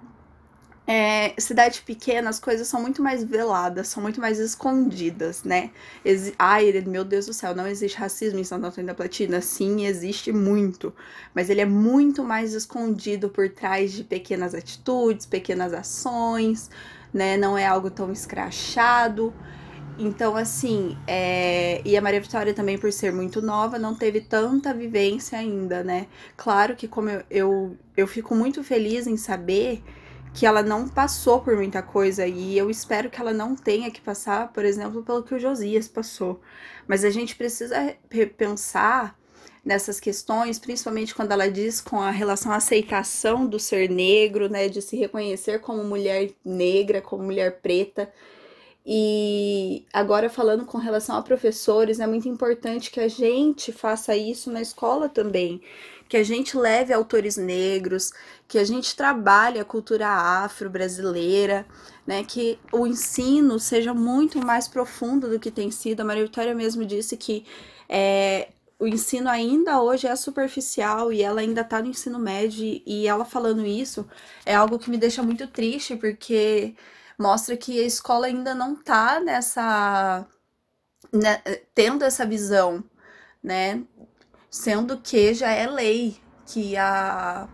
[0.85, 5.71] é, cidade pequena, as coisas são muito mais veladas, são muito mais escondidas, né?
[6.03, 9.39] Exi Ai, meu Deus do céu, não existe racismo em Santo Antônio da Platina?
[9.39, 10.93] Sim, existe muito.
[11.33, 16.69] Mas ele é muito mais escondido por trás de pequenas atitudes, pequenas ações,
[17.13, 17.37] né?
[17.37, 19.33] Não é algo tão escrachado.
[19.97, 21.81] Então, assim, é...
[21.85, 26.07] e a Maria Vitória também, por ser muito nova, não teve tanta vivência ainda, né?
[26.35, 29.81] Claro que como eu, eu, eu fico muito feliz em saber
[30.33, 34.01] que ela não passou por muita coisa e eu espero que ela não tenha que
[34.01, 36.41] passar, por exemplo, pelo que o Josias passou.
[36.87, 37.95] Mas a gente precisa
[38.35, 39.15] pensar
[39.63, 44.67] nessas questões, principalmente quando ela diz com a relação à aceitação do ser negro, né,
[44.67, 48.11] de se reconhecer como mulher negra, como mulher preta.
[48.85, 54.51] E agora falando com relação a professores, é muito importante que a gente faça isso
[54.51, 55.61] na escola também,
[56.07, 58.11] que a gente leve autores negros,
[58.47, 61.65] que a gente trabalhe a cultura afro-brasileira,
[62.05, 66.01] né, que o ensino seja muito mais profundo do que tem sido.
[66.01, 67.45] A Maria Vitória mesmo disse que
[67.87, 73.07] é, o ensino ainda hoje é superficial e ela ainda está no ensino médio, e
[73.07, 74.05] ela falando isso
[74.45, 76.75] é algo que me deixa muito triste, porque
[77.17, 80.27] mostra que a escola ainda não tá nessa.
[81.11, 81.41] Né,
[81.75, 82.83] tendo essa visão,
[83.41, 83.83] né?
[84.53, 87.47] Sendo que já é lei que a,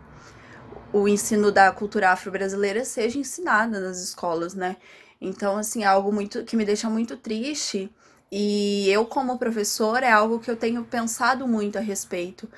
[0.91, 4.75] o ensino da cultura afro-brasileira seja ensinada nas escolas, né?
[5.21, 7.89] Então, assim, é algo muito que me deixa muito triste.
[8.29, 12.49] E eu, como professora, é algo que eu tenho pensado muito a respeito.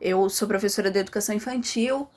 [0.00, 2.08] Eu sou professora de educação infantil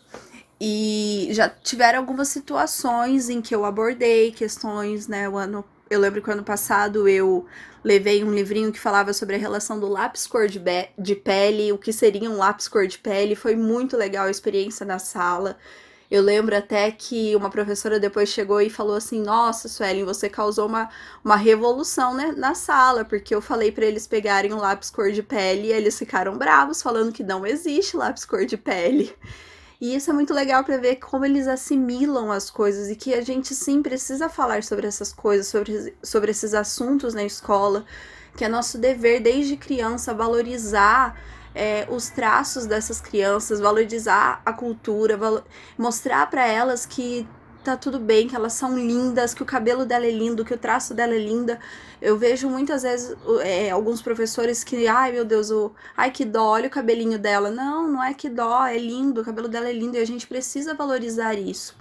[0.60, 5.30] e já tiveram algumas situações em que eu abordei questões, né?
[5.30, 7.46] O ano, eu lembro que ano passado eu
[7.84, 10.62] levei um livrinho que falava sobre a relação do lápis cor de,
[10.98, 13.36] de pele, o que seria um lápis cor de pele.
[13.36, 15.58] Foi muito legal a experiência na sala.
[16.10, 20.68] Eu lembro até que uma professora depois chegou e falou assim: Nossa, Suelen, você causou
[20.68, 20.90] uma,
[21.24, 25.22] uma revolução né, na sala, porque eu falei para eles pegarem um lápis cor de
[25.22, 29.14] pele e eles ficaram bravos, falando que não existe lápis cor de pele.
[29.80, 33.22] E isso é muito legal para ver como eles assimilam as coisas e que a
[33.22, 37.86] gente sim precisa falar sobre essas coisas, sobre, sobre esses assuntos na escola,
[38.36, 41.16] que é nosso dever desde criança valorizar
[41.54, 45.44] é, os traços dessas crianças, valorizar a cultura, valo
[45.78, 47.28] mostrar para elas que
[47.72, 50.58] tá tudo bem, que elas são lindas, que o cabelo dela é lindo, que o
[50.58, 51.60] traço dela é linda.
[52.02, 56.46] Eu vejo muitas vezes é, alguns professores que, ai meu Deus, o, ai que dó,
[56.52, 57.52] olha o cabelinho dela.
[57.52, 60.26] Não, não é que dó, é lindo, o cabelo dela é lindo e a gente
[60.26, 61.76] precisa valorizar isso.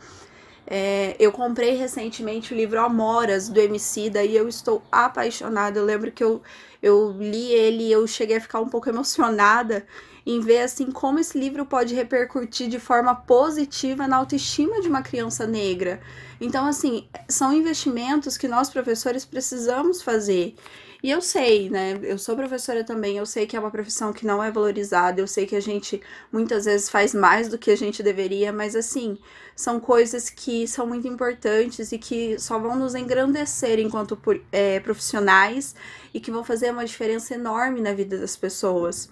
[0.66, 5.78] É, eu comprei recentemente o livro Amoras, do Emicida, e eu estou apaixonada.
[5.78, 6.42] Eu lembro que eu,
[6.82, 9.86] eu li ele e eu cheguei a ficar um pouco emocionada
[10.26, 15.00] em ver assim como esse livro pode repercutir de forma positiva na autoestima de uma
[15.00, 16.00] criança negra.
[16.40, 20.56] Então, assim, são investimentos que nós professores precisamos fazer.
[21.02, 21.96] E eu sei, né?
[22.02, 25.26] Eu sou professora também, eu sei que é uma profissão que não é valorizada, eu
[25.28, 26.00] sei que a gente
[26.32, 29.16] muitas vezes faz mais do que a gente deveria, mas assim,
[29.54, 34.18] são coisas que são muito importantes e que só vão nos engrandecer enquanto
[34.50, 35.76] é, profissionais
[36.12, 39.08] e que vão fazer uma diferença enorme na vida das pessoas.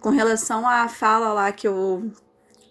[0.00, 2.10] Com relação à fala lá que eu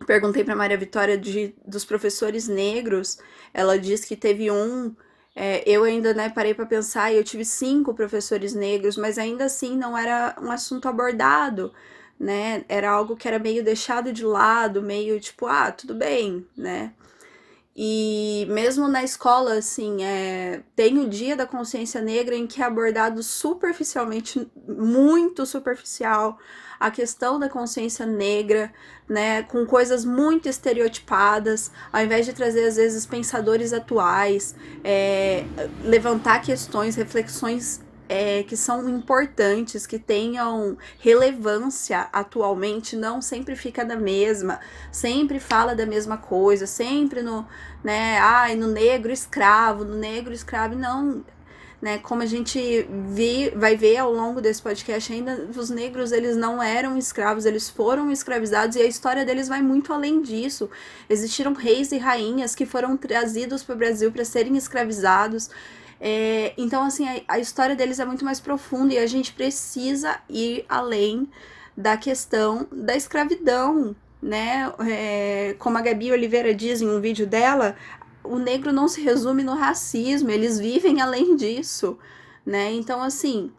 [0.06, 3.18] perguntei para Maria Vitória de, dos professores negros,
[3.54, 4.96] ela disse que teve um.
[5.36, 9.46] É, eu ainda né, parei para pensar e eu tive cinco professores negros, mas ainda
[9.46, 11.72] assim não era um assunto abordado,
[12.20, 12.66] né?
[12.68, 16.94] Era algo que era meio deixado de lado, meio tipo, ah, tudo bem, né?
[17.80, 22.66] E mesmo na escola, assim, é, tem o dia da consciência negra em que é
[22.66, 26.40] abordado superficialmente, muito superficial,
[26.80, 28.72] a questão da consciência negra,
[29.08, 35.46] né, com coisas muito estereotipadas, ao invés de trazer, às vezes, pensadores atuais, é,
[35.84, 43.96] levantar questões, reflexões é, que são importantes, que tenham relevância atualmente, não sempre fica na
[43.96, 44.60] mesma,
[44.92, 47.46] sempre fala da mesma coisa, sempre no,
[47.84, 51.24] né, ai, no negro escravo, no negro escravo, não,
[51.82, 56.36] né, como a gente vi, vai ver ao longo desse podcast ainda, os negros eles
[56.36, 60.70] não eram escravos, eles foram escravizados e a história deles vai muito além disso.
[61.08, 65.50] Existiram reis e rainhas que foram trazidos para o Brasil para serem escravizados.
[66.00, 70.20] É, então, assim, a, a história deles é muito mais profunda e a gente precisa
[70.30, 71.30] ir além
[71.76, 74.72] da questão da escravidão, né?
[74.90, 77.76] É, como a Gabi Oliveira diz em um vídeo dela,
[78.30, 81.98] o negro não se resume no racismo, eles vivem além disso,
[82.46, 82.72] né?
[82.74, 83.52] Então, assim,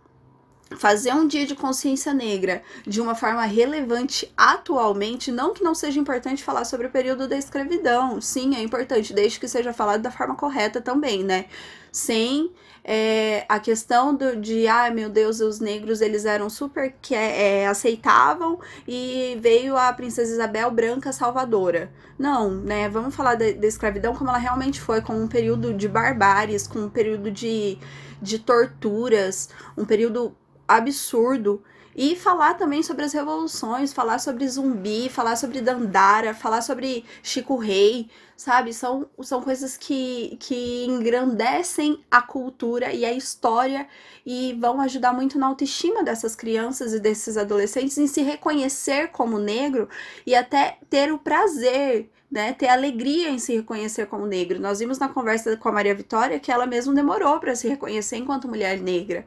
[0.77, 5.99] fazer um dia de consciência negra de uma forma relevante atualmente, não que não seja
[5.99, 10.11] importante falar sobre o período da escravidão, sim, é importante, desde que seja falado da
[10.11, 11.47] forma correta também, né?
[11.91, 12.53] Sem
[12.85, 17.15] é, a questão do, de, ai ah, meu Deus, os negros eles eram super que
[17.15, 21.91] é, aceitavam e veio a princesa Isabel branca salvadora.
[22.19, 22.89] Não, né?
[22.89, 26.81] Vamos falar da, da escravidão como ela realmente foi, como um período de barbáries, com
[26.81, 27.79] um período de,
[28.23, 30.35] de torturas, um período
[30.69, 31.63] absurdo
[31.97, 37.57] e falar também sobre as revoluções, falar sobre zumbi, falar sobre Dandara, falar sobre Chico
[37.57, 38.73] Rei, sabe?
[38.73, 43.89] São, são coisas que, que engrandecem a cultura e a história
[44.25, 49.37] e vão ajudar muito na autoestima dessas crianças e desses adolescentes em se reconhecer como
[49.37, 49.89] negro
[50.25, 54.61] e até ter o prazer né, ter alegria em se reconhecer como negro.
[54.61, 58.19] Nós vimos na conversa com a Maria Vitória que ela mesma demorou para se reconhecer
[58.19, 59.27] enquanto mulher negra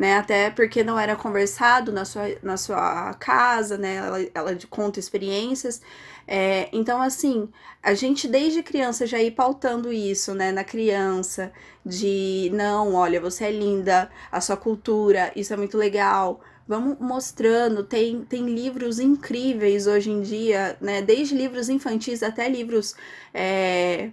[0.00, 0.16] né?
[0.16, 3.96] Até porque não era conversado na sua, na sua casa, né?
[3.96, 5.82] Ela, ela conta experiências.
[6.26, 7.50] É, então, assim,
[7.82, 10.52] a gente desde criança já ir pautando isso, né?
[10.52, 11.52] Na criança,
[11.84, 16.40] de não, olha, você é linda, a sua cultura, isso é muito legal.
[16.66, 21.02] Vamos mostrando, tem, tem livros incríveis hoje em dia, né?
[21.02, 22.94] Desde livros infantis até livros
[23.34, 24.10] é,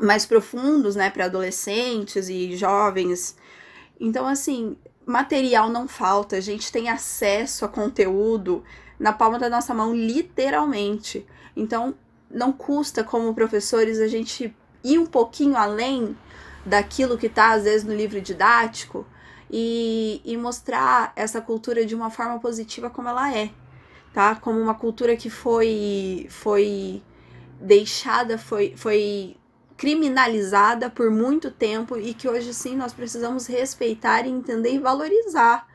[0.00, 1.10] mais profundos, né?
[1.10, 3.36] Para adolescentes e jovens.
[3.98, 4.76] Então, assim,
[5.10, 8.64] material não falta, a gente tem acesso a conteúdo
[8.98, 11.26] na palma da nossa mão, literalmente.
[11.56, 11.94] Então,
[12.30, 16.16] não custa, como professores, a gente ir um pouquinho além
[16.64, 19.06] daquilo que está, às vezes, no livro didático
[19.50, 23.50] e, e mostrar essa cultura de uma forma positiva como ela é,
[24.12, 24.36] tá?
[24.36, 27.02] Como uma cultura que foi, foi
[27.60, 29.36] deixada, foi, foi
[29.80, 35.66] criminalizada por muito tempo e que hoje sim nós precisamos respeitar, entender e valorizar,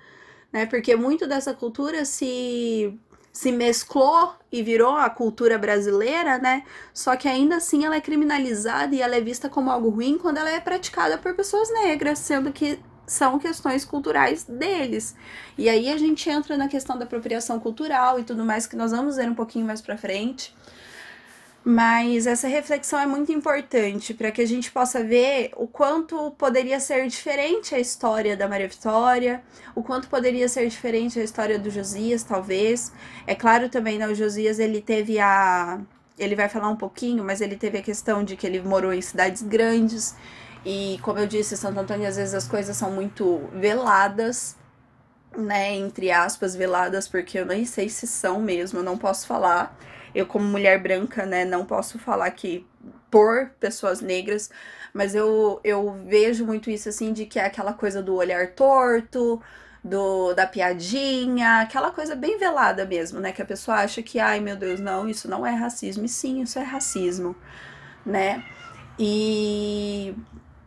[0.54, 0.68] né?
[0.68, 2.94] Porque muito dessa cultura se
[3.34, 6.64] se mesclou e virou a cultura brasileira, né?
[6.94, 10.38] Só que ainda assim ela é criminalizada e ela é vista como algo ruim quando
[10.38, 15.16] ela é praticada por pessoas negras, sendo que são questões culturais deles.
[15.58, 18.92] E aí a gente entra na questão da apropriação cultural e tudo mais que nós
[18.92, 20.54] vamos ver um pouquinho mais para frente.
[21.68, 26.80] Mas essa reflexão é muito importante para que a gente possa ver o quanto poderia
[26.80, 31.72] ser diferente a história da Maria Vitória, o quanto poderia ser diferente a história do
[31.72, 32.92] Josias, talvez.
[33.26, 35.82] É claro também, né, o Josias ele teve a
[36.20, 39.02] ele vai falar um pouquinho, mas ele teve a questão de que ele morou em
[39.02, 40.16] cidades grandes
[40.64, 44.56] e, como eu disse, Santo Antônio às vezes as coisas são muito veladas,
[45.36, 49.76] né, entre aspas, veladas, porque eu nem sei se são mesmo, eu não posso falar
[50.16, 52.66] eu, como mulher branca, né, não posso falar que
[53.12, 54.50] por pessoas negras,
[54.94, 59.42] mas eu, eu vejo muito isso assim de que é aquela coisa do olhar torto,
[59.84, 63.32] do da piadinha, aquela coisa bem velada mesmo, né?
[63.32, 66.06] Que a pessoa acha que, ai meu Deus, não, isso não é racismo.
[66.06, 67.36] E sim, isso é racismo,
[68.06, 68.44] né?
[69.00, 70.16] E,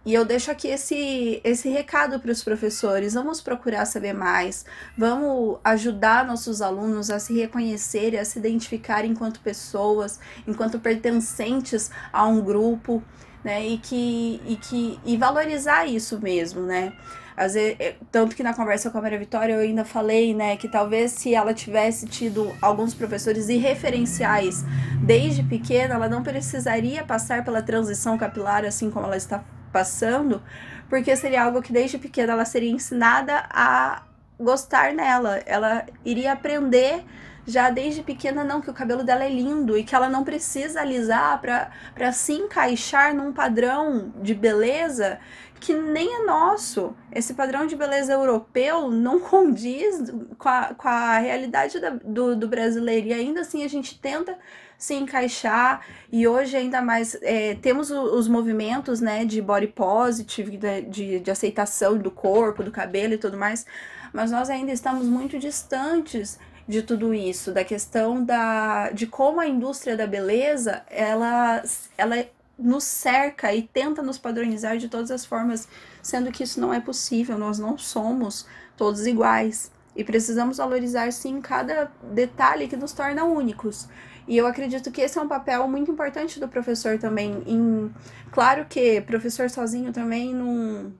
[0.09, 4.65] e eu deixo aqui esse, esse recado para os professores: vamos procurar saber mais,
[4.97, 11.91] vamos ajudar nossos alunos a se reconhecer e a se identificar enquanto pessoas, enquanto pertencentes
[12.11, 13.03] a um grupo,
[13.45, 13.67] né?
[13.67, 16.95] E que, e que e valorizar isso mesmo, né?
[17.37, 20.57] Às vezes, é, tanto que na conversa com a Maria Vitória eu ainda falei, né,
[20.57, 24.65] que talvez se ela tivesse tido alguns professores irreferenciais
[25.05, 30.43] desde pequena, ela não precisaria passar pela transição capilar assim como ela está passando,
[30.89, 34.03] porque seria algo que desde pequena ela seria ensinada a
[34.39, 35.43] gostar nela.
[35.47, 37.05] Ela iria aprender
[37.47, 40.83] já desde pequena não que o cabelo dela é lindo e que ela não precisa
[40.83, 45.19] alisar para se encaixar num padrão de beleza
[45.61, 46.95] que nem é nosso.
[47.13, 52.49] Esse padrão de beleza europeu não condiz com a, com a realidade da, do, do
[52.49, 53.09] brasileiro.
[53.09, 54.37] E ainda assim a gente tenta
[54.79, 55.85] se encaixar.
[56.11, 61.31] E hoje, ainda mais, é, temos os movimentos né, de body positive, de, de, de
[61.31, 63.67] aceitação do corpo, do cabelo e tudo mais.
[64.13, 69.49] Mas nós ainda estamos muito distantes de tudo isso, da questão da, de como a
[69.49, 71.63] indústria da beleza ela,
[71.97, 72.27] ela
[72.59, 75.69] nos cerca e tenta nos padronizar de todas as formas,
[76.03, 78.47] sendo que isso não é possível, nós não somos
[78.77, 79.71] todos iguais.
[79.95, 83.89] E precisamos valorizar sim cada detalhe que nos torna únicos.
[84.27, 87.43] E eu acredito que esse é um papel muito importante do professor também.
[87.47, 87.93] Em,
[88.31, 90.93] claro que professor sozinho também não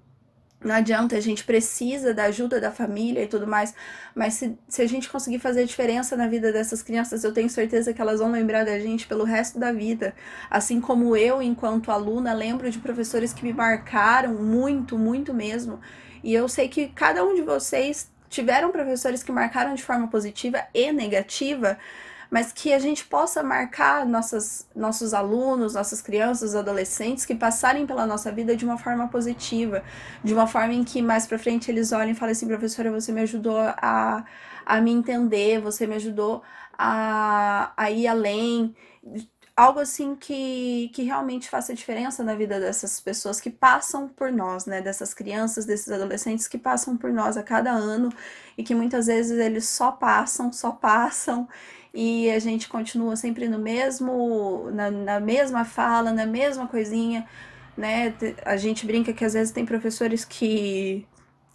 [0.61, 3.73] não adianta, a gente precisa da ajuda da família e tudo mais,
[4.13, 7.95] mas se, se a gente conseguir fazer diferença na vida dessas crianças, eu tenho certeza
[7.95, 10.15] que elas vão lembrar da gente pelo resto da vida.
[10.51, 15.81] Assim como eu, enquanto aluna, lembro de professores que me marcaram muito, muito mesmo.
[16.25, 20.67] E eu sei que cada um de vocês tiveram professores que marcaram de forma positiva
[20.75, 21.79] e negativa,
[22.31, 28.07] mas que a gente possa marcar nossas, nossos alunos, nossas crianças, adolescentes que passarem pela
[28.07, 29.83] nossa vida de uma forma positiva,
[30.22, 33.12] de uma forma em que mais para frente eles olhem e falem assim, professora, você
[33.12, 34.24] me ajudou a,
[34.66, 36.43] a me entender, você me ajudou
[36.76, 38.74] a, a ir além,
[39.59, 44.66] algo assim que, que realmente faça diferença na vida dessas pessoas que passam por nós,
[44.66, 44.81] né?
[44.81, 48.09] Dessas crianças, desses adolescentes que passam por nós a cada ano
[48.57, 51.49] e que muitas vezes eles só passam, só passam
[52.01, 57.27] e a gente continua sempre no mesmo, na, na mesma fala, na mesma coisinha,
[57.77, 58.15] né?
[58.45, 61.05] A gente brinca que às vezes tem professores que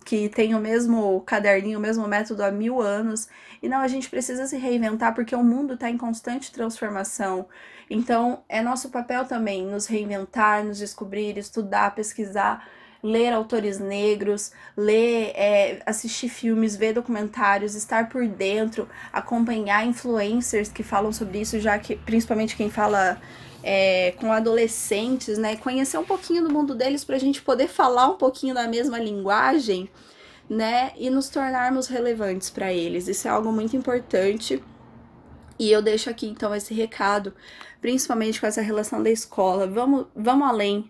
[0.06, 3.30] que tem o mesmo caderninho, o mesmo método há mil anos.
[3.62, 7.48] E não, a gente precisa se reinventar porque o mundo está em constante transformação.
[7.90, 12.68] Então, é nosso papel também nos reinventar, nos descobrir, estudar, pesquisar
[13.04, 20.84] ler autores negros, ler, é, assistir filmes, ver documentários, estar por dentro, acompanhar influencers que
[20.84, 23.20] falam sobre isso, já que principalmente quem fala
[23.62, 25.58] é, com adolescentes, né?
[25.58, 28.98] Conhecer um pouquinho do mundo deles para a gente poder falar um pouquinho da mesma
[28.98, 29.90] linguagem,
[30.50, 30.94] né?
[30.98, 33.10] E nos tornarmos relevantes para eles.
[33.10, 34.64] Isso é algo muito importante.
[35.60, 37.34] E eu deixo aqui então esse recado,
[37.82, 39.68] principalmente com essa relação da escola.
[39.68, 40.90] Vamos, vamos além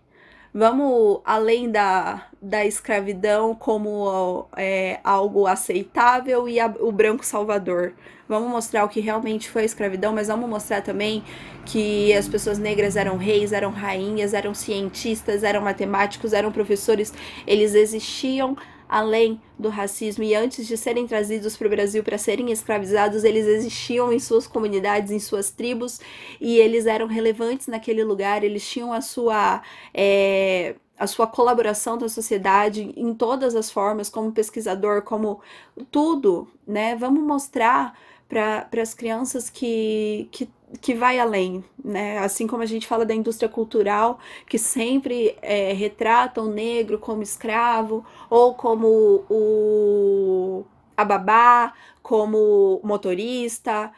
[0.54, 7.94] vamos além da, da escravidão como é, algo aceitável e a, o branco salvador.
[8.30, 11.24] Vamos mostrar o que realmente foi a escravidão, mas vamos mostrar também
[11.66, 17.14] que as pessoas negras eram reis, eram rainhas, eram cientistas, eram matemáticos, eram professores,
[17.46, 18.56] eles existiam
[18.94, 23.48] além do racismo e antes de serem trazidos para o Brasil para serem escravizados, eles
[23.48, 26.00] existiam em suas comunidades, em suas tribos
[26.40, 29.64] e eles eram relevantes naquele lugar, eles tinham a sua.
[29.92, 35.42] É, a sua colaboração da sociedade em todas as formas, como pesquisador, como
[35.90, 36.96] tudo, né?
[36.96, 37.98] Vamos mostrar
[38.30, 40.48] para as crianças que, que
[40.82, 42.18] que vai além, né?
[42.20, 47.24] Assim como a gente fala da indústria cultural, que sempre é, retrata o negro como
[47.24, 50.66] escravo, ou como o
[50.96, 53.92] a babá, como motorista,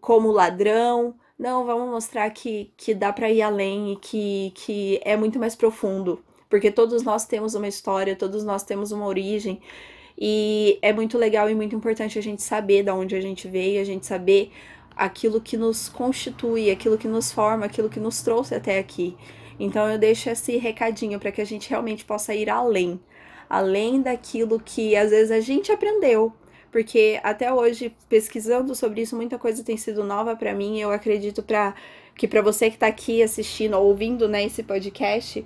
[0.00, 1.14] como ladrão.
[1.38, 5.54] Não, vamos mostrar que, que dá para ir além e que, que é muito mais
[5.54, 6.22] profundo.
[6.48, 9.60] Porque todos nós temos uma história, todos nós temos uma origem.
[10.18, 13.80] E é muito legal e muito importante a gente saber de onde a gente veio,
[13.80, 14.52] a gente saber
[15.00, 19.16] aquilo que nos constitui, aquilo que nos forma, aquilo que nos trouxe até aqui.
[19.58, 23.00] Então eu deixo esse recadinho para que a gente realmente possa ir além,
[23.48, 26.30] além daquilo que às vezes a gente aprendeu,
[26.70, 30.78] porque até hoje pesquisando sobre isso muita coisa tem sido nova para mim.
[30.78, 31.74] Eu acredito para
[32.14, 35.42] que para você que está aqui assistindo ou ouvindo né, esse podcast,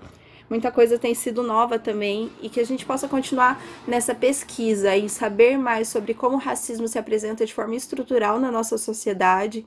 [0.55, 5.09] muita coisa tem sido nova também e que a gente possa continuar nessa pesquisa e
[5.09, 9.67] saber mais sobre como o racismo se apresenta de forma estrutural na nossa sociedade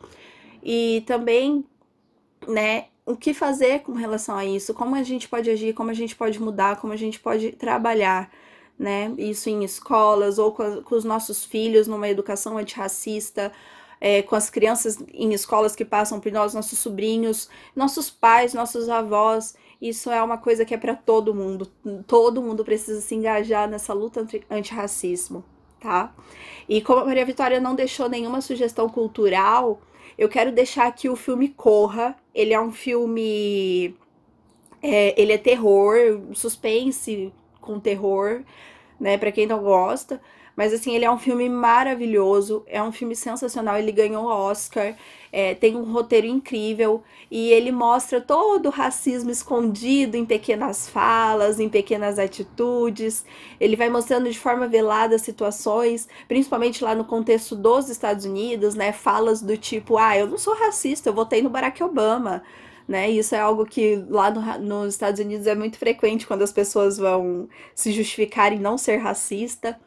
[0.64, 1.66] e também,
[2.48, 5.94] né, o que fazer com relação a isso, como a gente pode agir, como a
[5.94, 8.32] gente pode mudar, como a gente pode trabalhar,
[8.80, 9.14] né?
[9.18, 13.52] Isso em escolas ou com, com os nossos filhos numa educação antirracista,
[14.00, 18.88] é, com as crianças em escolas que passam por nós, nossos sobrinhos, nossos pais, nossos
[18.88, 19.54] avós.
[19.82, 21.68] Isso é uma coisa que é para todo mundo.
[22.08, 25.44] Todo mundo precisa se engajar nessa luta antirracismo,
[25.80, 26.14] tá?
[26.68, 29.80] E como a Maria Vitória não deixou nenhuma sugestão cultural,
[30.18, 32.16] eu quero deixar aqui o filme Corra.
[32.34, 33.96] Ele é um filme.
[34.82, 35.96] É, ele é terror,
[36.34, 38.44] suspense com terror,
[39.00, 39.18] né?
[39.18, 40.20] Para quem não gosta.
[40.58, 44.96] Mas assim, ele é um filme maravilhoso, é um filme sensacional, ele ganhou o Oscar,
[45.32, 51.60] é, tem um roteiro incrível e ele mostra todo o racismo escondido em pequenas falas,
[51.60, 53.24] em pequenas atitudes.
[53.60, 58.92] Ele vai mostrando de forma velada situações, principalmente lá no contexto dos Estados Unidos, né?
[58.92, 62.42] Falas do tipo, ah, eu não sou racista, eu votei no Barack Obama
[62.88, 63.10] né?
[63.10, 66.98] Isso é algo que lá no, nos Estados Unidos é muito frequente quando as pessoas
[66.98, 69.78] vão se justificar em não ser racista.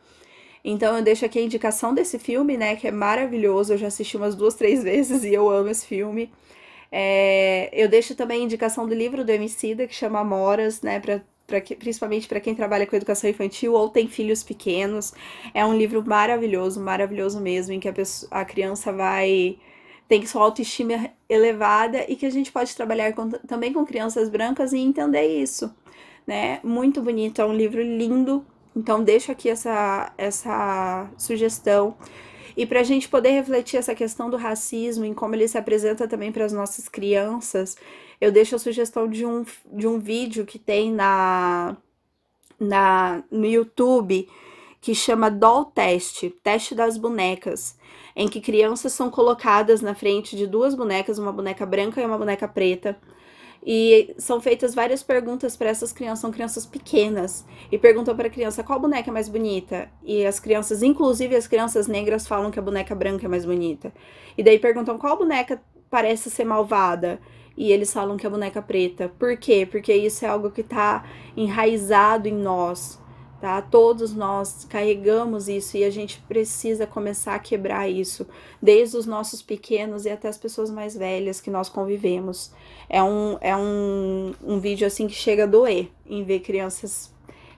[0.65, 2.77] Então eu deixo aqui a indicação desse filme, né?
[2.77, 3.73] Que é maravilhoso.
[3.73, 6.31] Eu já assisti umas duas, três vezes e eu amo esse filme.
[6.93, 11.01] É, eu deixo também a indicação do livro do Emicida, que chama Moras, né?
[11.01, 15.13] Pra, pra, principalmente para quem trabalha com educação infantil ou tem filhos pequenos.
[15.55, 19.59] É um livro maravilhoso, maravilhoso mesmo, em que a, pessoa, a criança vai
[20.11, 24.73] tem sua autoestima elevada e que a gente pode trabalhar com, também com crianças brancas
[24.73, 25.73] e entender isso,
[26.27, 26.59] né?
[26.65, 28.45] Muito bonito, é um livro lindo,
[28.75, 31.97] então, deixo aqui essa, essa sugestão.
[32.57, 36.07] E para a gente poder refletir essa questão do racismo, em como ele se apresenta
[36.07, 37.77] também para as nossas crianças,
[38.21, 41.77] eu deixo a sugestão de um, de um vídeo que tem na,
[42.59, 44.29] na, no YouTube
[44.81, 47.79] que chama Doll Test Teste das Bonecas
[48.17, 52.19] em que crianças são colocadas na frente de duas bonecas, uma boneca branca e uma
[52.19, 52.99] boneca preta
[53.65, 58.31] e são feitas várias perguntas para essas crianças, são crianças pequenas, e perguntam para a
[58.31, 59.91] criança qual boneca é mais bonita.
[60.03, 63.93] E as crianças, inclusive as crianças negras, falam que a boneca branca é mais bonita.
[64.37, 67.21] E daí perguntam qual boneca parece ser malvada.
[67.57, 69.11] E eles falam que é a boneca preta.
[69.19, 69.69] Por quê?
[69.71, 71.05] Porque isso é algo que está
[71.37, 73.00] enraizado em nós
[73.41, 73.63] tá?
[73.63, 78.27] Todos nós carregamos isso e a gente precisa começar a quebrar isso,
[78.61, 82.53] desde os nossos pequenos e até as pessoas mais velhas que nós convivemos.
[82.89, 87.13] É um, é um, um vídeo assim que chega a doer em ver crianças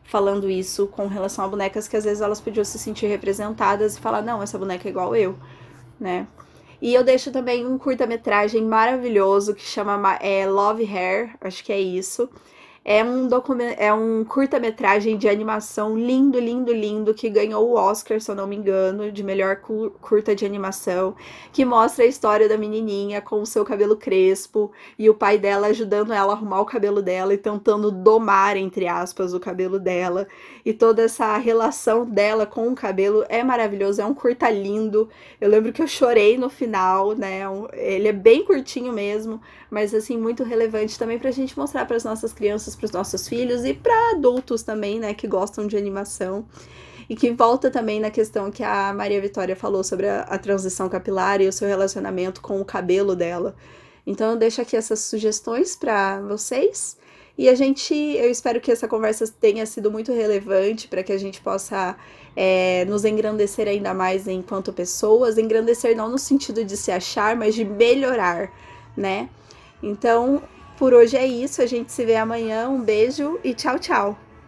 [0.05, 4.01] falando isso com relação a bonecas que às vezes elas podiam se sentir representadas e
[4.01, 5.37] falar, não, essa boneca é igual eu,
[5.99, 6.27] né?
[6.81, 11.81] E eu deixo também um curta-metragem maravilhoso que chama é, Love Hair, acho que é
[11.81, 12.29] isso
[12.85, 13.29] é um,
[13.77, 18.47] é um curta-metragem de animação lindo, lindo, lindo, que ganhou o Oscar, se eu não
[18.47, 21.15] me engano, de melhor curta de animação,
[21.53, 25.69] que mostra a história da menininha com o seu cabelo crespo e o pai dela
[25.69, 30.27] ajudando ela a arrumar o cabelo dela e tentando domar, entre aspas, o cabelo dela.
[30.65, 35.09] E toda essa relação dela com o cabelo é maravilhoso, é um curta lindo.
[35.41, 37.43] Eu lembro que eu chorei no final, né?
[37.75, 42.05] Ele é bem curtinho mesmo, mas assim, muito relevante também pra gente mostrar para as
[42.05, 42.33] nossas
[42.73, 46.45] crianças para os nossos filhos e para adultos também, né, que gostam de animação.
[47.09, 50.89] E que volta também na questão que a Maria Vitória falou sobre a, a transição
[50.89, 53.55] capilar e o seu relacionamento com o cabelo dela.
[54.07, 56.97] Então eu deixo aqui essas sugestões para vocês.
[57.37, 61.19] E a gente, eu espero que essa conversa tenha sido muito relevante para que a
[61.19, 61.97] gente possa
[62.37, 65.39] é, nos engrandecer ainda mais enquanto pessoas.
[65.39, 68.51] Engrandecer não no sentido de se achar, mas de melhorar,
[68.97, 69.29] né?
[69.83, 70.43] Então,
[70.83, 71.63] por hoje é isso.
[71.63, 72.69] A gente se vê amanhã.
[72.69, 74.19] Um beijo e tchau, tchau.